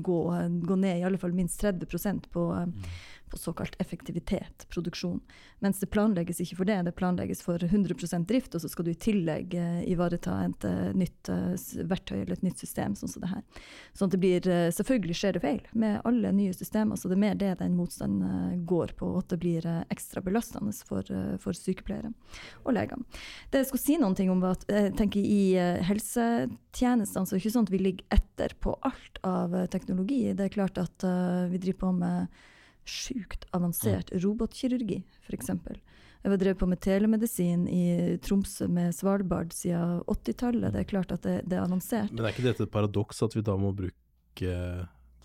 gå, 0.02 0.18
eh, 0.34 0.48
gå 0.48 0.78
ned 0.78 1.00
i 1.00 1.04
alle 1.04 1.18
fall 1.18 1.32
minst 1.32 1.60
30% 1.60 2.28
på, 2.32 2.48
eh, 2.56 2.88
på 3.32 3.38
såkalt 3.38 3.80
effektivitet, 3.80 4.66
produksjon. 4.68 5.20
Mens 5.58 5.80
det 5.80 5.86
planlegges 5.86 6.40
ikke 6.42 6.58
for 6.58 6.68
det, 6.68 6.74
det 6.84 6.92
planlegges 6.98 7.40
for 7.40 7.62
100% 7.64 8.26
drift, 8.28 8.52
og 8.52 8.60
så 8.60 8.68
skal 8.68 8.84
du 8.84 8.90
i 8.92 8.98
tillegg 9.00 9.54
eh, 9.56 9.78
ivareta 9.88 10.34
et 10.44 10.66
eh, 10.68 10.90
nytt 10.98 11.30
eh, 11.32 11.54
verktøy 11.88 12.18
eller 12.18 12.34
et 12.34 12.44
nytt 12.44 12.60
system, 12.60 12.92
sånn 12.98 13.08
som 13.08 13.24
det 13.24 13.30
her. 13.30 13.64
Sånn 13.96 14.10
at 14.10 14.16
det 14.16 14.20
blir, 14.20 14.50
Selvfølgelig 14.76 15.16
skjer 15.16 15.36
det 15.38 15.42
feil 15.46 15.62
med 15.72 16.02
alle 16.08 16.34
nye 16.36 16.52
systemer, 16.52 17.00
så 17.00 17.08
det 17.08 17.16
er 17.16 17.22
mer 17.24 17.40
det 17.40 17.54
den 17.62 17.78
motstanden 17.78 18.66
går 18.68 18.92
på, 19.00 19.14
og 19.14 19.22
at 19.22 19.32
det 19.32 19.40
blir 19.46 19.70
ekstra 19.94 20.20
belastende 20.24 20.76
for, 20.84 21.08
for 21.40 21.56
sykepleiere 21.56 22.12
og 22.66 22.76
leger. 22.76 23.00
Det 23.48 23.62
jeg 23.62 23.70
skulle 23.70 23.86
si 23.86 23.98
noen 24.02 24.18
ting 24.18 24.28
om, 24.34 24.44
var 24.44 24.58
at 24.58 24.68
jeg 24.68 24.92
tenker 24.98 25.24
i 25.24 25.56
helsetjenestene 25.88 27.24
så 27.24 27.32
er 27.32 27.38
det 27.38 27.44
ikke 27.46 27.56
sånn 27.56 27.68
at 27.70 27.74
vi 27.74 27.84
ligger 27.86 28.18
etter 28.18 28.56
på 28.60 28.76
alt 28.84 29.22
av 29.24 29.56
teknologi. 29.72 30.24
Det 30.36 30.50
er 30.50 30.56
klart 30.58 30.80
at 30.82 31.06
vi 31.52 31.62
driver 31.62 31.84
på 31.86 31.92
med 32.02 32.42
sjukt 32.88 33.46
avansert 33.56 34.12
robotkirurgi, 34.22 35.02
f.eks. 35.26 35.50
Jeg 36.22 36.30
har 36.30 36.38
drevet 36.38 36.58
på 36.60 36.68
med 36.70 36.78
telemedisin 36.82 37.64
i 37.66 38.16
Tromsø 38.22 38.68
med 38.70 38.94
Svalbard 38.94 39.54
siden 39.56 40.04
80-tallet. 40.06 40.70
Det 40.74 40.84
er 40.84 40.90
klart 40.90 41.14
at 41.14 41.24
det, 41.26 41.40
det 41.50 41.58
er 41.58 41.64
avansert. 41.64 42.12
Men 42.12 42.22
er 42.28 42.36
ikke 42.36 42.46
dette 42.46 42.66
et 42.68 42.74
paradoks 42.74 43.24
at 43.26 43.34
vi 43.34 43.42
da 43.42 43.56
må 43.58 43.72
bruke 43.74 44.58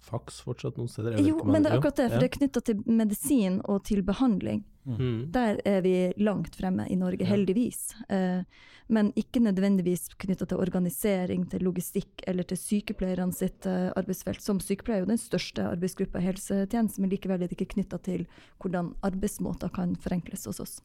faks 0.07 0.39
fortsatt 0.45 0.79
noen 0.79 0.89
steder? 0.91 1.19
Jo, 1.23 1.41
men 1.45 1.63
det 1.63 1.71
er 1.71 1.77
akkurat 1.77 1.99
det, 1.99 2.09
for 2.13 2.23
det 2.23 2.29
er 2.29 2.35
knytta 2.39 2.63
til 2.69 2.81
medisin 2.87 3.61
og 3.67 3.83
til 3.89 4.03
behandling. 4.07 4.63
Mm. 4.87 5.31
Der 5.35 5.59
er 5.67 5.81
vi 5.83 5.95
langt 6.23 6.55
fremme 6.55 6.87
i 6.87 6.95
Norge, 6.95 7.27
heldigvis. 7.27 7.91
Eh, 8.09 8.41
men 8.87 9.11
ikke 9.19 9.41
nødvendigvis 9.43 10.07
knytta 10.15 10.47
til 10.47 10.61
organisering, 10.63 11.43
til 11.51 11.65
logistikk 11.67 12.23
eller 12.27 12.47
til 12.47 12.59
sykepleierne 12.61 13.35
sitt 13.35 13.67
eh, 13.67 13.89
arbeidsfelt. 13.99 14.41
Som 14.43 14.61
sykepleier 14.63 15.01
er 15.01 15.05
jo 15.05 15.11
den 15.11 15.21
største 15.21 15.65
arbeidsgruppa 15.67 16.21
i 16.21 16.29
helsetjenesten, 16.29 17.03
men 17.03 17.11
likevel 17.11 17.43
er 17.43 17.51
det 17.51 17.57
ikke 17.59 17.73
knytta 17.75 17.99
til 18.07 18.23
hvordan 18.63 18.93
arbeidsmåter 19.07 19.73
kan 19.75 19.97
forenkles 19.99 20.47
hos 20.47 20.63
oss. 20.63 20.77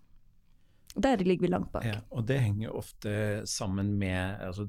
Der 0.93 1.17
ligger 1.17 1.47
vi 1.47 1.52
langt 1.52 1.73
bak. 1.73 1.87
Ja, 1.88 2.02
og 2.11 2.26
det 2.29 2.43
henger 2.43 2.75
ofte 2.76 3.43
sammen 3.49 3.95
med, 3.99 4.37
altså, 4.45 4.67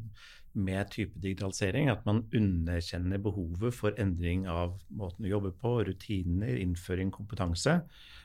med 0.53 0.89
type 0.93 1.19
digitalisering, 1.21 1.89
at 1.89 2.03
man 2.05 2.23
underkjenner 2.35 3.21
behovet 3.21 3.73
for 3.75 3.95
endring 4.01 4.45
av 4.49 4.75
måten 4.93 5.25
du 5.25 5.29
jobber 5.31 5.53
på, 5.57 5.75
rutiner, 5.87 6.55
innføring, 6.61 7.11
kompetanse. 7.13 7.79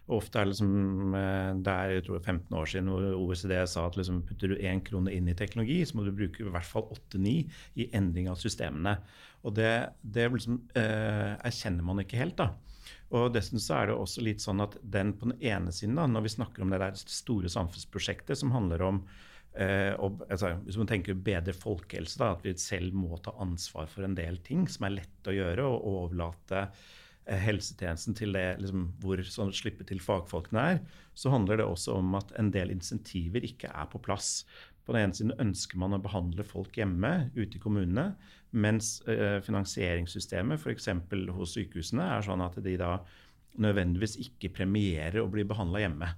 Og 0.08 0.22
ofte 0.22 0.40
er 0.40 0.48
det 0.48 0.54
liksom, 0.54 1.16
det 1.64 1.72
er 1.74 1.94
jeg 1.94 2.06
tror 2.06 2.20
15 2.20 2.58
år 2.60 2.70
siden 2.72 2.92
hvor 2.92 3.08
OECD 3.16 3.54
sa 3.68 3.86
at 3.88 3.98
liksom, 4.00 4.22
putter 4.28 4.52
du 4.52 4.60
én 4.60 4.80
krone 4.84 5.12
inn 5.12 5.28
i 5.28 5.36
teknologi, 5.36 5.80
så 5.84 5.98
må 5.98 6.06
du 6.06 6.14
bruke 6.16 6.44
i 6.44 6.52
hvert 6.52 6.68
fall 6.68 6.88
8-9 6.96 7.34
i 7.80 7.88
endring 7.96 8.30
av 8.32 8.40
systemene. 8.40 8.98
Og 9.44 9.56
det, 9.56 9.72
det 10.02 10.30
liksom, 10.32 10.62
eh, 10.76 11.34
erkjenner 11.48 11.86
man 11.86 12.04
ikke 12.04 12.20
helt. 12.20 12.40
da. 12.40 12.52
Og 13.16 13.32
dessuten 13.32 13.62
så 13.62 13.78
er 13.78 13.88
det 13.88 13.96
også 13.96 14.24
litt 14.24 14.42
sånn 14.44 14.60
at 14.64 14.76
den 14.84 15.14
på 15.16 15.30
den 15.30 15.38
ene 15.40 15.72
siden, 15.72 15.96
da, 15.96 16.04
når 16.08 16.26
vi 16.26 16.34
snakker 16.36 16.64
om 16.64 16.72
det 16.72 16.80
der 16.82 16.98
store 17.00 17.48
samfunnsprosjektet 17.52 18.40
som 18.40 18.52
handler 18.52 18.84
om 18.84 19.02
eh, 19.60 19.92
og, 19.98 20.22
altså, 20.28 20.54
Hvis 20.64 20.78
man 20.80 20.88
tenker 20.90 21.18
bedre 21.18 21.54
folkehelse, 21.56 22.18
da, 22.20 22.32
at 22.34 22.46
vi 22.46 22.54
selv 22.60 22.96
må 22.96 23.18
ta 23.22 23.34
ansvar 23.42 23.90
for 23.90 24.06
en 24.06 24.16
del 24.18 24.40
ting 24.46 24.66
som 24.70 24.88
er 24.88 24.96
lett 25.00 25.30
å 25.30 25.34
gjøre, 25.34 25.66
og 25.66 25.90
overlate 25.92 26.64
eh, 26.64 27.38
helsetjenesten 27.44 28.16
til 28.18 28.38
det 28.38 28.46
liksom, 28.62 28.88
hvor 29.02 29.22
sånn 29.26 29.54
slippe 29.56 29.86
til 29.88 30.02
fagfolkene 30.04 30.66
er, 30.74 30.82
så 31.18 31.34
handler 31.34 31.60
det 31.60 31.68
også 31.68 31.98
om 31.98 32.16
at 32.18 32.32
en 32.40 32.52
del 32.54 32.72
insentiver 32.74 33.44
ikke 33.46 33.70
er 33.74 33.90
på 33.90 34.00
plass. 34.02 34.42
På 34.88 34.94
den 34.94 35.04
ene 35.04 35.18
siden 35.18 35.36
ønsker 35.42 35.80
man 35.82 35.96
å 35.96 36.00
behandle 36.00 36.46
folk 36.46 36.78
hjemme 36.78 37.28
ute 37.36 37.58
i 37.58 37.60
kommunene, 37.60 38.12
mens 38.56 39.02
eh, 39.10 39.36
finansieringssystemet 39.44 40.62
f.eks. 40.62 40.88
hos 41.36 41.56
sykehusene 41.58 42.06
er 42.14 42.24
sånn 42.24 42.40
at 42.40 42.56
de 42.64 42.78
da 42.80 42.94
nødvendigvis 43.58 44.18
ikke 44.22 44.52
premierer 44.60 45.22
å 45.22 45.30
bli 45.32 45.46
behandla 45.48 45.82
hjemme. 45.82 46.10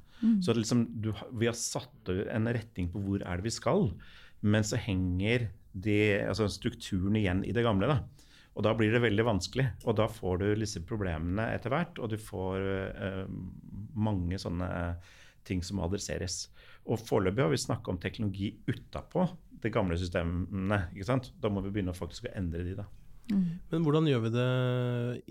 Så 0.45 0.53
liksom, 0.53 0.85
du, 1.01 1.13
vi 1.41 1.49
har 1.49 1.57
satt 1.57 2.11
en 2.11 2.51
retning 2.53 2.91
på 2.93 3.01
hvor 3.01 3.23
er 3.25 3.41
det 3.41 3.47
vi 3.47 3.55
skal, 3.55 3.89
men 4.41 4.67
så 4.67 4.81
henger 4.81 5.49
det, 5.73 6.27
altså 6.27 6.49
strukturen 6.51 7.17
igjen 7.17 7.45
i 7.47 7.55
det 7.57 7.65
gamle. 7.65 7.89
da. 7.89 8.01
Og 8.59 8.65
da 8.67 8.75
blir 8.77 8.93
det 8.93 9.03
veldig 9.05 9.25
vanskelig. 9.25 9.67
Og 9.87 9.97
da 10.01 10.09
får 10.11 10.43
du 10.43 10.47
disse 10.59 10.83
problemene 10.85 11.47
etter 11.55 11.73
hvert, 11.73 12.01
og 12.03 12.13
du 12.13 12.19
får 12.21 12.67
eh, 12.91 13.25
mange 13.95 14.41
sånne 14.43 14.71
ting 15.47 15.63
som 15.65 15.81
adresseres. 15.85 16.49
Og 16.91 17.01
foreløpig 17.01 17.45
har 17.47 17.53
vi 17.53 17.61
snakka 17.63 17.93
om 17.93 18.01
teknologi 18.03 18.53
utapå 18.69 19.29
de 19.63 19.73
gamle 19.73 19.97
systemene. 20.01 20.83
ikke 20.93 21.09
sant? 21.09 21.31
Da 21.41 21.53
må 21.53 21.63
vi 21.65 21.73
begynne 21.73 21.95
å 21.95 21.97
faktisk 21.97 22.29
å 22.29 22.35
endre 22.37 22.65
de, 22.67 22.77
da. 22.83 22.89
Men 23.71 23.85
hvordan 23.87 24.09
gjør 24.11 24.23
vi 24.25 24.31
det 24.35 24.47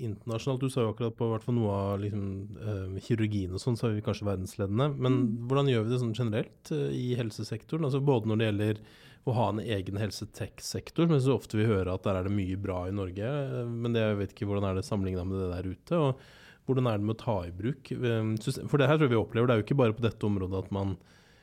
internasjonalt? 0.08 0.62
Du 0.64 0.70
sa 0.72 0.86
jo 0.86 0.94
akkurat 0.94 1.16
på 1.20 1.28
hvert 1.32 1.46
fall 1.46 1.58
noe 1.58 1.76
av 1.76 2.00
liksom, 2.04 2.26
eh, 2.64 2.98
kirurgien 3.06 3.54
og 3.56 3.62
sånn, 3.64 3.78
så 3.80 3.90
er 3.90 3.98
vi 3.98 4.06
kanskje 4.06 4.28
verdensledende. 4.30 4.90
Men 4.98 5.20
hvordan 5.50 5.70
gjør 5.72 5.86
vi 5.86 5.94
det 5.94 6.02
sånn 6.04 6.16
generelt 6.18 6.72
eh, 6.76 6.90
i 6.96 7.08
helsesektoren? 7.20 7.86
Altså 7.90 8.02
Både 8.04 8.30
når 8.32 8.38
det 8.42 8.50
gjelder 8.50 8.82
å 9.28 9.36
ha 9.36 9.50
en 9.52 9.60
egen 9.60 10.00
helsetech-sektor, 10.00 11.10
men 11.12 11.20
så 11.22 11.36
ofte 11.36 11.60
vi 11.60 11.68
hører 11.68 11.92
at 11.94 12.04
der 12.08 12.16
er 12.22 12.30
det 12.30 12.34
mye 12.36 12.56
bra 12.58 12.86
i 12.88 12.96
Norge. 12.96 13.24
eh, 13.26 13.66
Men 13.68 13.94
det, 13.94 14.02
jeg 14.06 14.20
vet 14.24 14.36
ikke 14.36 14.48
hvordan 14.50 14.70
er 14.70 14.80
det 14.80 14.88
sammenligna 14.88 15.26
med 15.28 15.42
det 15.44 15.50
der 15.56 15.72
ute. 15.74 15.96
og 16.00 16.22
hvordan 16.70 16.86
er 16.88 17.00
det 17.00 17.06
med 17.08 17.16
å 17.18 17.24
ta 17.24 17.38
i 17.48 17.52
bruk 17.56 17.92
eh, 17.92 18.36
For 18.70 18.78
det 18.78 18.88
her 18.88 18.98
tror 19.00 19.08
jeg 19.10 19.16
vi 19.16 19.24
opplever, 19.24 19.48
det 19.50 19.56
er 19.56 19.62
jo 19.64 19.66
ikke 19.68 19.82
bare 19.82 19.96
på 19.98 20.06
dette 20.06 20.26
området 20.28 20.66
at 20.66 20.72
man 20.72 20.98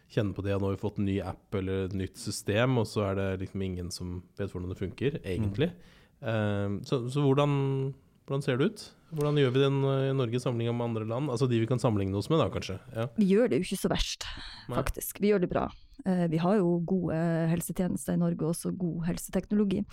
kjenner 0.06 0.36
på 0.36 0.42
det 0.46 0.54
nå 0.54 0.68
har 0.68 0.76
vi 0.76 0.78
fått 0.78 1.00
en 1.02 1.08
ny 1.08 1.16
app 1.18 1.54
eller 1.58 1.88
et 1.88 1.94
nytt 1.98 2.16
system, 2.16 2.78
og 2.78 2.86
så 2.86 3.08
er 3.08 3.16
det 3.18 3.40
liksom 3.40 3.62
ingen 3.66 3.88
som 3.90 4.22
vet 4.38 4.52
hvordan 4.52 4.70
det 4.70 4.78
funker, 4.78 5.16
egentlig. 5.26 5.72
Eh, 5.74 5.92
så 6.20 7.02
så 7.12 7.22
hvordan, 7.24 7.92
hvordan 8.26 8.42
ser 8.44 8.56
det 8.60 8.70
ut? 8.72 8.86
Hvordan 9.16 9.36
gjør 9.38 9.52
vi 9.54 9.60
det 9.62 9.68
i 9.70 10.14
Norge 10.18 10.40
sammenlignet 10.42 10.74
med 10.74 10.84
andre 10.88 11.04
land? 11.06 11.30
Altså 11.30 11.46
de 11.48 11.60
vi 11.62 11.66
kan 11.70 11.78
sammenligne 11.78 12.16
oss 12.18 12.26
med, 12.28 12.40
da, 12.42 12.48
kanskje. 12.50 12.80
Ja. 12.96 13.04
Vi 13.14 13.28
gjør 13.30 13.48
det 13.52 13.60
jo 13.60 13.66
ikke 13.68 13.78
så 13.84 13.90
verst, 13.92 14.26
Nei. 14.68 14.76
faktisk. 14.80 15.20
Vi 15.22 15.30
gjør 15.30 15.44
det 15.44 15.50
bra. 15.52 15.68
Eh, 16.04 16.26
Vi 16.28 16.40
har 16.42 16.56
jo 16.58 16.80
gode 16.84 17.14
helsetjenester 17.52 18.16
i 18.16 18.20
Norge, 18.20 18.42
og 18.42 18.50
også 18.50 18.72
god 18.76 19.04
helseteknologi. 19.06 19.84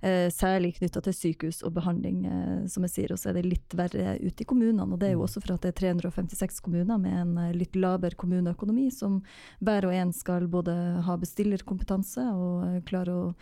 Eh, 0.00 0.30
Særlig 0.32 0.72
knytta 0.78 1.02
til 1.04 1.12
sykehus 1.12 1.60
og 1.68 1.74
behandling, 1.76 2.24
eh, 2.24 2.66
som 2.66 2.82
jeg 2.88 2.94
sier. 2.94 3.12
Og 3.12 3.18
så 3.20 3.28
er 3.28 3.34
det 3.42 3.44
litt 3.50 3.76
verre 3.76 4.16
ute 4.24 4.40
i 4.40 4.48
kommunene. 4.48 4.88
Og 4.90 4.98
det 4.98 5.10
er 5.10 5.12
jo 5.18 5.26
også 5.28 5.42
for 5.44 5.52
at 5.54 5.60
det 5.68 5.74
er 5.76 5.92
356 6.00 6.62
kommuner 6.64 6.98
med 6.98 7.12
en 7.12 7.36
eh, 7.44 7.52
litt 7.52 7.76
laber 7.76 8.16
kommuneøkonomi, 8.16 8.88
som 8.90 9.20
hver 9.60 9.84
og 9.84 9.92
en 9.92 10.12
skal 10.16 10.48
både 10.48 10.72
ha 11.04 11.16
bestillerkompetanse 11.20 12.24
og 12.32 12.64
eh, 12.70 12.80
klare 12.88 13.12
å 13.12 13.34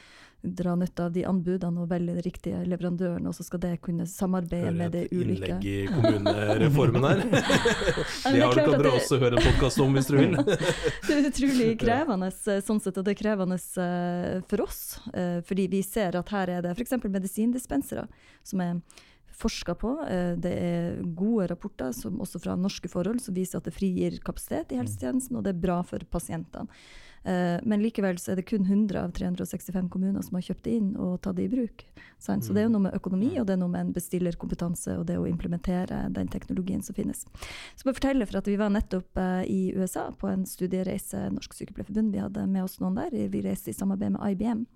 dra 0.42 0.74
nytte 0.74 1.04
av 1.04 1.12
de 1.12 1.24
anbudene 1.28 1.82
og 1.82 1.90
velge 1.90 2.14
den 2.16 2.24
riktige 2.24 2.60
leverandøren, 2.64 3.26
og 3.28 3.34
så 3.36 3.44
skal 3.44 3.60
det 3.60 3.74
kunne 3.84 4.06
samarbeide 4.08 4.70
Hører 4.70 4.78
med 4.78 4.94
det 4.94 5.02
et 5.06 5.12
innlegg 5.12 5.66
i 5.68 5.74
kommunereformen 5.90 7.06
her. 7.06 7.22
det 7.28 7.42
har, 7.44 8.54
klart 8.54 8.60
kan 8.62 8.76
dere 8.78 8.94
også 8.96 9.18
høre 9.20 9.36
en 9.36 9.46
podkast 9.50 9.82
om 9.84 9.98
hvis 9.98 10.08
dere 10.08 10.24
vil. 10.24 10.40
Det 11.10 11.16
er 11.16 11.28
utrolig 11.28 11.68
krevende 11.80 12.30
eh, 12.30 12.62
sånn 12.64 12.80
sett, 12.82 12.96
og 13.00 13.06
det 13.06 13.14
er 13.14 13.18
krevende 13.18 13.58
eh, 13.58 14.40
for 14.50 14.64
oss. 14.64 14.80
eh, 15.12 15.40
Fordi 15.46 15.66
vi 15.72 15.82
ser 15.84 16.16
at 16.18 16.32
her 16.32 16.52
er 16.56 16.64
det 16.64 16.74
f.eks. 16.76 16.96
medisindispensere 17.04 18.06
som 18.46 18.62
er 18.64 18.78
forska 19.40 19.74
på. 19.80 19.96
Eh, 20.06 20.32
Det 20.40 20.52
er 20.52 21.02
gode 21.16 21.48
rapporter, 21.50 21.92
som 21.96 22.20
også 22.20 22.40
fra 22.40 22.56
norske 22.56 22.88
forhold, 22.92 23.20
som 23.24 23.34
viser 23.34 23.58
at 23.58 23.64
det 23.68 23.74
frigir 23.76 24.20
kapasitet 24.24 24.72
i 24.72 24.80
helsetjenesten, 24.80 25.36
og 25.36 25.44
det 25.44 25.54
er 25.56 25.62
bra 25.66 25.80
for 25.82 26.04
pasientene. 26.10 26.68
Eh, 27.24 27.60
Men 27.64 27.82
likevel 27.82 28.16
så 28.16 28.32
er 28.32 28.36
det 28.40 28.46
kun 28.48 28.64
100 28.64 28.96
av 29.04 29.12
365 29.12 29.90
kommuner 29.92 30.22
som 30.24 30.38
har 30.38 30.42
kjøpt 30.46 30.64
det 30.64 30.72
inn 30.78 30.96
og 30.96 31.20
tatt 31.20 31.36
det 31.36 31.44
i 31.44 31.52
bruk. 31.52 31.84
Så 32.18 32.38
det 32.52 32.62
er 32.62 32.68
jo 32.68 32.72
noe 32.72 32.86
med 32.88 32.94
økonomi, 32.96 33.38
og 33.40 33.46
det 33.46 33.54
er 33.54 33.60
noe 33.60 33.68
med 33.72 33.80
en 33.80 33.92
bestillerkompetanse 33.92 34.98
og 34.98 35.06
det 35.06 35.18
å 35.18 35.28
implementere 35.28 36.12
den 36.12 36.28
teknologien 36.28 36.82
som 36.82 36.94
finnes. 36.94 37.26
Så 37.76 37.84
bare 37.84 37.98
fortelle 38.00 38.26
for 38.26 38.38
at 38.38 38.46
Vi 38.46 38.56
var 38.56 38.70
nettopp 38.70 39.16
eh, 39.16 39.44
i 39.48 39.72
USA 39.76 40.10
på 40.12 40.28
en 40.28 40.44
studiereise, 40.46 41.30
Norsk 41.30 41.52
Sykepleierforbund. 41.54 42.12
Vi 42.12 42.18
hadde 42.18 42.46
med 42.46 42.64
oss 42.64 42.80
noen 42.80 42.96
der. 42.96 43.28
Vi 43.28 43.42
reiste 43.42 43.70
i 43.70 43.76
samarbeid 43.76 44.12
med 44.12 44.20
IBM. 44.32 44.66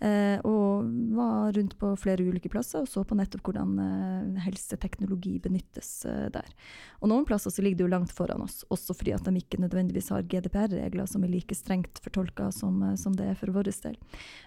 Eh, 0.00 0.38
og 0.46 0.86
var 1.16 1.52
rundt 1.52 1.74
på 1.78 1.88
flere 1.98 2.22
ulike 2.22 2.50
plasser 2.52 2.84
og 2.84 2.90
så 2.90 3.02
på 3.02 3.16
nettopp 3.18 3.48
hvordan 3.48 3.72
eh, 3.82 4.40
helseteknologi 4.44 5.32
benyttes 5.42 5.90
eh, 6.06 6.28
der. 6.30 6.46
Og 7.02 7.10
noen 7.10 7.26
plasser 7.26 7.50
så 7.50 7.64
ligger 7.64 7.80
det 7.80 7.86
jo 7.88 7.90
langt 7.96 8.14
foran 8.14 8.44
oss, 8.44 8.60
også 8.70 8.94
fordi 8.94 9.16
at 9.16 9.26
de 9.26 9.34
ikke 9.42 9.58
nødvendigvis 9.58 10.12
har 10.14 10.26
GDPR-regler 10.30 11.10
som 11.10 11.26
er 11.26 11.32
like 11.32 11.56
strengt 11.58 11.98
fortolka 12.04 12.52
som, 12.54 12.78
som 13.00 13.16
det 13.18 13.32
er 13.32 13.38
for 13.38 13.50
vår 13.54 13.72
del. 13.72 13.98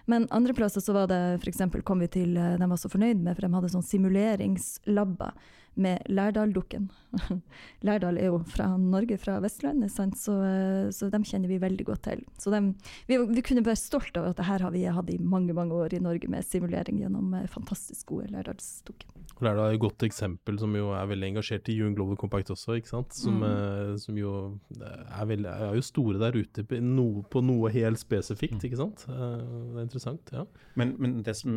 Men 0.08 0.24
andre 0.32 0.56
plasser 0.56 0.80
så 0.84 0.96
var 0.96 1.10
det 1.12 1.20
f.eks. 1.42 1.60
kom 1.84 2.00
vi 2.00 2.08
til 2.12 2.32
de 2.34 2.68
var 2.68 2.80
så 2.80 2.90
fornøyd 2.92 3.20
med, 3.20 3.36
for 3.36 3.44
de 3.44 3.52
hadde 3.52 3.72
sånn 3.74 3.86
simuleringslabber 3.86 5.36
med 5.74 6.04
Lærdal-dukken. 6.08 6.90
Lærdal 7.86 8.18
er 8.20 8.28
jo 8.30 8.40
fra 8.48 8.68
Norge, 8.80 9.16
fra 9.20 9.38
Vestlandet, 9.44 9.92
sant? 9.92 10.18
Så, 10.20 10.34
eh, 10.44 10.90
så 10.92 11.08
dem 11.12 11.24
kjenner 11.28 11.50
vi 11.50 11.60
veldig 11.62 11.86
godt 11.88 12.04
til. 12.08 12.24
Så 12.40 12.52
dem, 12.52 12.72
vi, 13.08 13.18
vi, 13.30 13.44
kunne 13.44 13.64
være 13.64 13.80
stolt 13.80 14.16
av 14.20 14.30
at 14.30 14.40
det 14.40 14.48
her 14.48 14.64
har 14.66 14.74
vi 14.74 14.84
hatt 14.84 15.10
i 15.12 15.18
mange 15.18 15.56
mange 15.56 15.76
år 15.76 15.96
i 15.96 16.02
Norge 16.02 16.28
med 16.32 16.44
simulering 16.46 17.00
gjennom 17.02 17.32
eh, 17.38 17.48
fantastisk 17.50 18.12
gode 18.12 18.30
Lærdalsdukken. 18.34 19.22
Lærdal 19.42 19.72
er 19.72 19.76
et 19.76 19.82
godt 19.82 20.04
eksempel, 20.06 20.58
som 20.60 20.74
jo 20.76 20.92
er 20.94 21.08
veldig 21.10 21.32
engasjert 21.32 21.68
i 21.72 21.78
UN 21.82 21.96
Global 21.96 22.18
Compact 22.20 22.52
også, 22.54 22.76
ikke 22.78 22.92
sant? 22.92 23.16
Som, 23.16 23.40
mm. 23.40 23.46
uh, 23.48 23.94
som 23.98 24.18
jo 24.18 24.34
er, 24.78 25.24
veldig, 25.26 25.48
er, 25.50 25.74
jo 25.78 25.84
store 25.84 26.20
der 26.20 26.36
ute 26.38 26.64
på 26.68 26.78
noe, 26.84 27.24
på 27.32 27.42
noe 27.44 27.72
helt 27.74 27.98
spesifikt, 28.00 28.60
mm. 28.60 28.66
ikke 28.68 28.78
sant? 28.78 29.06
Det 29.08 29.80
er 29.80 29.82
interessant, 29.82 30.32
ja. 30.34 30.44
Men, 30.78 30.94
men, 31.02 31.18
det 31.26 31.34
som 31.40 31.54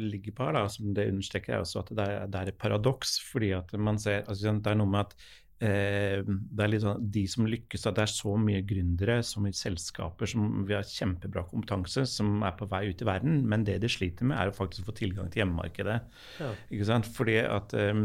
ligger 0.00 0.34
på 0.36 0.48
her, 0.48 0.58
da, 0.58 0.66
som 0.72 0.92
det 0.96 1.08
understreker, 1.12 1.56
er 1.56 1.64
også 1.64 1.84
at 1.84 1.94
det 1.96 2.08
er, 2.10 2.28
det 2.28 2.42
er 2.42 2.52
et 2.52 2.60
paradoks. 2.60 3.16
fordi 3.30 3.43
at 3.52 3.72
man 3.76 3.98
ser, 4.00 4.22
altså, 4.28 4.54
Det 4.58 4.72
er 4.72 4.78
noe 4.80 4.90
med 4.90 5.00
at 5.04 5.16
eh, 5.64 6.22
det 6.24 6.64
er 6.64 6.70
litt 6.70 6.84
sånn, 6.84 7.04
de 7.14 7.24
som 7.30 7.48
lykkes, 7.50 7.86
at 7.86 7.98
det 7.98 8.06
er 8.06 8.12
så 8.14 8.34
mye 8.40 8.62
gründere, 8.66 9.18
så 9.26 9.42
mye 9.44 9.56
selskaper 9.56 10.30
som 10.30 10.64
vi 10.68 10.76
har 10.76 10.88
kjempebra 10.88 11.44
kompetanse, 11.50 12.06
som 12.10 12.42
er 12.46 12.56
på 12.58 12.68
vei 12.70 12.86
ut 12.90 13.04
i 13.04 13.08
verden. 13.08 13.42
Men 13.50 13.66
det 13.68 13.80
de 13.84 13.90
sliter 13.92 14.28
med, 14.30 14.38
er 14.38 14.52
å 14.52 14.56
faktisk 14.56 14.88
få 14.88 14.96
tilgang 14.96 15.30
til 15.30 15.44
hjemmemarkedet. 15.44 16.00
Ja. 16.40 16.50
Ikke 16.70 16.88
sant? 16.88 17.10
Fordi 17.18 17.38
at 17.44 17.76
eh, 17.78 18.04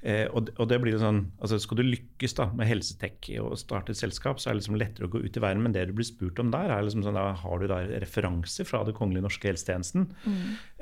Eh, 0.00 0.24
og, 0.32 0.48
og, 0.56 0.64
det 0.70 0.78
blir 0.80 0.96
sånn, 0.96 1.26
altså 1.44 1.58
Skal 1.60 1.76
du 1.76 1.82
lykkes 1.84 2.32
da 2.38 2.46
med 2.56 2.70
helsetech 2.70 3.26
og 3.42 3.58
starte 3.60 3.92
et 3.92 4.00
selskap, 4.00 4.40
så 4.40 4.48
er 4.48 4.56
det 4.56 4.62
liksom 4.62 4.78
lettere 4.80 5.08
å 5.08 5.12
gå 5.12 5.20
ut 5.20 5.36
i 5.36 5.42
verden. 5.44 5.64
Men 5.66 5.74
det 5.76 5.86
du 5.90 5.94
blir 5.96 6.08
spurt 6.08 6.40
om 6.40 6.52
der, 6.54 6.72
er 6.72 6.86
liksom 6.86 7.04
sånn, 7.04 7.18
da 7.18 7.26
har 7.42 7.60
du 7.60 7.68
da 7.70 7.82
referanse 8.02 8.64
fra 8.68 8.82
Det 8.86 8.96
kongelige 8.96 9.26
norske 9.26 9.50
helsetjenesten. 9.50 10.08
Mm. 10.24 10.38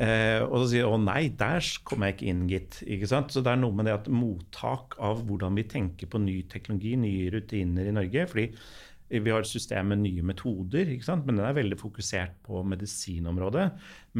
Eh, 0.06 0.40
og 0.46 0.56
så 0.60 0.64
sier 0.72 0.86
du 0.86 0.94
å 0.94 1.02
nei, 1.02 1.28
der 1.34 1.66
kommer 1.88 2.10
jeg 2.10 2.18
ikke 2.18 2.30
inn, 2.32 2.44
gitt. 2.50 2.82
ikke 2.86 3.10
sant? 3.10 3.34
Så 3.34 3.42
det 3.42 3.54
er 3.54 3.62
noe 3.62 3.74
med 3.74 3.90
det 3.90 3.96
at 3.98 4.12
mottak 4.12 4.98
av 5.02 5.24
hvordan 5.26 5.58
vi 5.58 5.66
tenker 5.68 6.10
på 6.10 6.22
ny 6.22 6.40
teknologi, 6.50 6.94
nye 7.00 7.32
rutiner 7.34 7.90
i 7.90 7.96
Norge. 7.98 8.28
fordi 8.30 8.52
vi 9.08 9.32
har 9.32 9.40
et 9.40 9.48
system 9.48 9.88
med 9.92 10.02
nye 10.02 10.24
metoder, 10.26 10.90
men 11.24 11.38
den 11.38 11.44
er 11.44 11.56
veldig 11.56 11.78
fokusert 11.80 12.34
på 12.44 12.60
medisinområdet. 12.68 13.66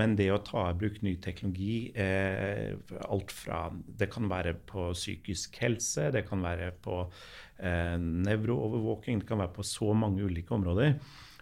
Men 0.01 0.17
det 0.17 0.31
å 0.33 0.41
ta 0.45 0.65
i 0.71 0.77
bruk 0.81 1.03
ny 1.05 1.17
teknologi, 1.21 1.93
eh, 1.95 2.73
alt 3.05 3.33
fra 3.33 3.69
Det 3.71 4.11
kan 4.11 4.29
være 4.29 4.55
på 4.55 4.93
psykisk 4.95 5.57
helse, 5.61 6.11
det 6.11 6.27
kan 6.29 6.41
være 6.41 6.73
på 6.81 7.11
eh, 7.61 7.97
nevroovervåking, 7.99 9.21
det 9.21 9.29
kan 9.29 9.39
være 9.45 9.57
på 9.57 9.67
så 9.67 9.93
mange 9.93 10.25
ulike 10.25 10.55
områder. 10.55 10.97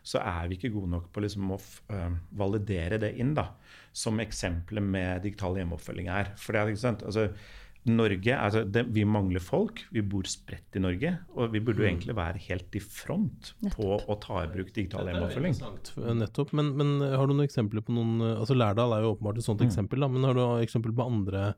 Så 0.06 0.18
er 0.22 0.48
vi 0.48 0.56
ikke 0.58 0.74
gode 0.74 0.90
nok 0.90 1.10
på 1.12 1.22
liksom 1.24 1.50
å 1.50 1.56
uh, 1.90 2.12
validere 2.38 3.00
det 3.02 3.16
inn, 3.18 3.32
da, 3.34 3.48
som 3.90 4.20
eksempelet 4.22 4.84
med 4.86 5.24
digital 5.24 5.58
hjemmeoppfølging 5.58 6.06
er. 6.14 6.30
For 6.38 6.54
det 6.54 6.60
er, 6.60 6.70
ikke 6.70 6.84
sant, 6.84 7.02
altså, 7.02 7.24
Norge, 7.86 8.34
altså 8.34 8.64
det, 8.66 8.86
Vi 8.94 9.04
mangler 9.08 9.42
folk, 9.42 9.84
vi 9.94 10.02
bor 10.02 10.26
spredt 10.28 10.76
i 10.78 10.82
Norge. 10.82 11.12
Og 11.36 11.52
vi 11.52 11.60
burde 11.60 11.82
jo 11.82 11.86
mm. 11.86 11.90
egentlig 11.92 12.16
være 12.18 12.42
helt 12.48 12.78
i 12.78 12.82
front 12.82 13.52
Nettopp. 13.62 13.76
på 13.78 14.00
å 14.12 14.18
ta 14.22 14.42
i 14.42 14.50
bruk 14.50 14.72
digital 14.74 15.10
hjemmeoppfølging. 15.10 15.56
Nettopp. 16.20 16.52
Men, 16.56 16.72
men, 16.78 16.92
har 17.14 17.26
du 17.26 17.36
noen 17.36 17.46
eksempler 17.46 17.84
på 17.86 17.94
noen 17.96 18.18
altså 18.34 18.56
Lærdal 18.56 18.96
er 18.96 19.06
jo 19.06 19.14
åpenbart 19.14 19.40
et 19.40 19.48
sånt 19.48 19.62
mm. 19.62 19.70
eksempel, 19.70 20.02
da, 20.02 20.10
men 20.12 20.26
har 20.26 20.38
du 20.38 20.44
eksempel 20.64 20.94
på 20.96 21.06
andre 21.06 21.48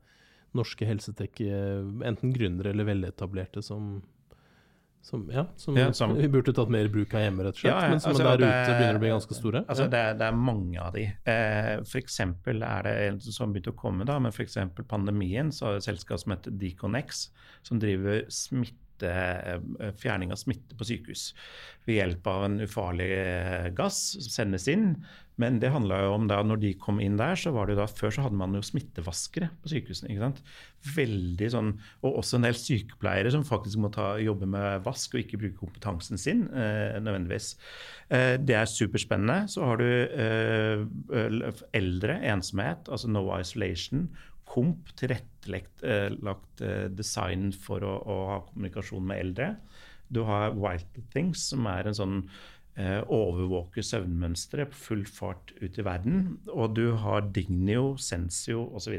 norske 0.57 0.85
helsetek, 0.87 1.41
eh, 1.45 1.81
enten 2.09 2.33
gründere 2.33 2.73
eller 2.73 2.87
veletablerte, 2.87 3.61
som 3.65 3.99
som, 5.01 5.29
ja, 5.31 5.45
som, 5.55 5.77
ja, 5.77 5.93
som, 5.93 6.15
vi 6.15 6.27
burde 6.29 6.53
tatt 6.53 6.69
mer 6.69 6.89
bruk 6.91 7.13
av 7.15 7.23
hjemme, 7.23 7.45
rett 7.45 7.55
og 7.55 7.61
slett. 7.61 7.71
Ja, 7.71 7.87
men 7.89 8.01
som 8.03 8.11
altså, 8.11 8.25
der 8.27 8.43
ute 8.43 8.73
begynner 8.75 8.99
å 8.99 9.03
bli 9.03 9.13
ganske 9.13 9.37
store. 9.37 9.61
Altså, 9.65 9.87
det, 9.89 10.01
er, 10.09 10.17
det, 10.19 10.27
er, 10.27 10.41
mange 10.49 10.83
av 10.83 10.91
de. 10.97 11.05
Eh, 11.07 11.71
F.eks. 11.85 12.19
er 12.19 12.89
det 12.89 12.97
som 13.23 13.55
begynte 13.55 13.73
å 13.73 13.79
komme, 13.79 14.05
da, 14.09 14.19
men 14.21 14.35
f.eks. 14.35 14.59
pandemien, 14.91 15.53
så 15.55 15.69
har 15.69 15.79
et 15.79 15.87
selskap 15.87 16.21
som 16.21 16.35
heter 16.35 16.53
Deconex, 16.61 17.29
som 17.65 17.81
driver 17.81 18.25
smitte 18.33 19.15
eh, 19.15 19.89
fjerning 20.03 20.35
av 20.35 20.41
smitte 20.41 20.77
på 20.77 20.89
sykehus 20.91 21.29
ved 21.87 22.01
hjelp 22.01 22.29
av 22.29 22.45
en 22.49 22.59
ufarlig 22.67 23.09
eh, 23.15 23.69
gass 23.77 24.03
som 24.19 24.29
sendes 24.35 24.67
inn. 24.69 24.91
Men 25.39 25.59
det 25.61 25.71
handla 25.71 26.01
jo 26.03 26.15
om 26.17 26.25
da 26.27 26.41
når 26.43 26.59
de 26.59 26.73
kom 26.81 26.97
inn 26.99 27.15
der, 27.19 27.37
så 27.39 27.53
var 27.55 27.67
det 27.67 27.77
jo 27.77 27.81
da 27.81 27.87
før 27.87 28.11
så 28.11 28.25
hadde 28.25 28.39
man 28.39 28.57
jo 28.57 28.63
smittevaskere 28.65 29.47
på 29.61 29.71
sykehusene. 29.71 30.11
ikke 30.11 30.25
sant? 30.25 30.41
Veldig 30.95 31.49
sånn, 31.53 31.69
Og 32.03 32.19
også 32.21 32.37
en 32.37 32.47
del 32.47 32.57
sykepleiere 32.59 33.31
som 33.31 33.45
faktisk 33.47 33.79
må 33.79 33.91
ta, 33.95 34.11
jobbe 34.19 34.49
med 34.51 34.83
vask 34.83 35.15
og 35.15 35.23
ikke 35.23 35.39
bruke 35.39 35.59
kompetansen 35.61 36.19
sin 36.19 36.45
eh, 36.51 36.99
nødvendigvis. 36.99 37.53
Eh, 38.11 38.35
det 38.43 38.57
er 38.59 38.67
superspennende. 38.67 39.47
Så 39.51 39.63
har 39.63 39.79
du 39.79 39.87
eh, 39.87 40.83
eldre, 41.79 42.19
ensomhet, 42.33 42.91
altså 42.91 43.11
no 43.11 43.23
isolation. 43.39 44.09
Komp, 44.49 44.91
tilrettelagt 44.99 45.85
eh, 45.85 46.87
design 46.91 47.53
for 47.55 47.85
å, 47.85 47.95
å 48.03 48.21
ha 48.33 48.39
kommunikasjon 48.49 49.07
med 49.07 49.23
eldre. 49.23 49.53
Du 50.09 50.23
har 50.25 50.55
Wild 50.57 51.03
Things, 51.13 51.43
som 51.51 51.67
er 51.69 51.87
en 51.87 51.97
sånn 51.97 52.15
eh, 52.23 52.58
overvåke 53.11 53.83
søvnmønstre 53.83 54.69
på 54.71 54.81
full 54.87 55.05
fart 55.09 55.53
ut 55.59 55.79
i 55.79 55.85
verden. 55.85 56.37
Og 56.53 56.75
du 56.77 56.93
har 57.01 57.27
Dignio, 57.35 57.95
Sensio 57.99 58.67
osv. 58.77 58.95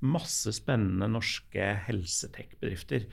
Masse 0.00 0.54
spennende 0.56 1.10
norske 1.10 1.72
helsetech-bedrifter. 1.88 3.08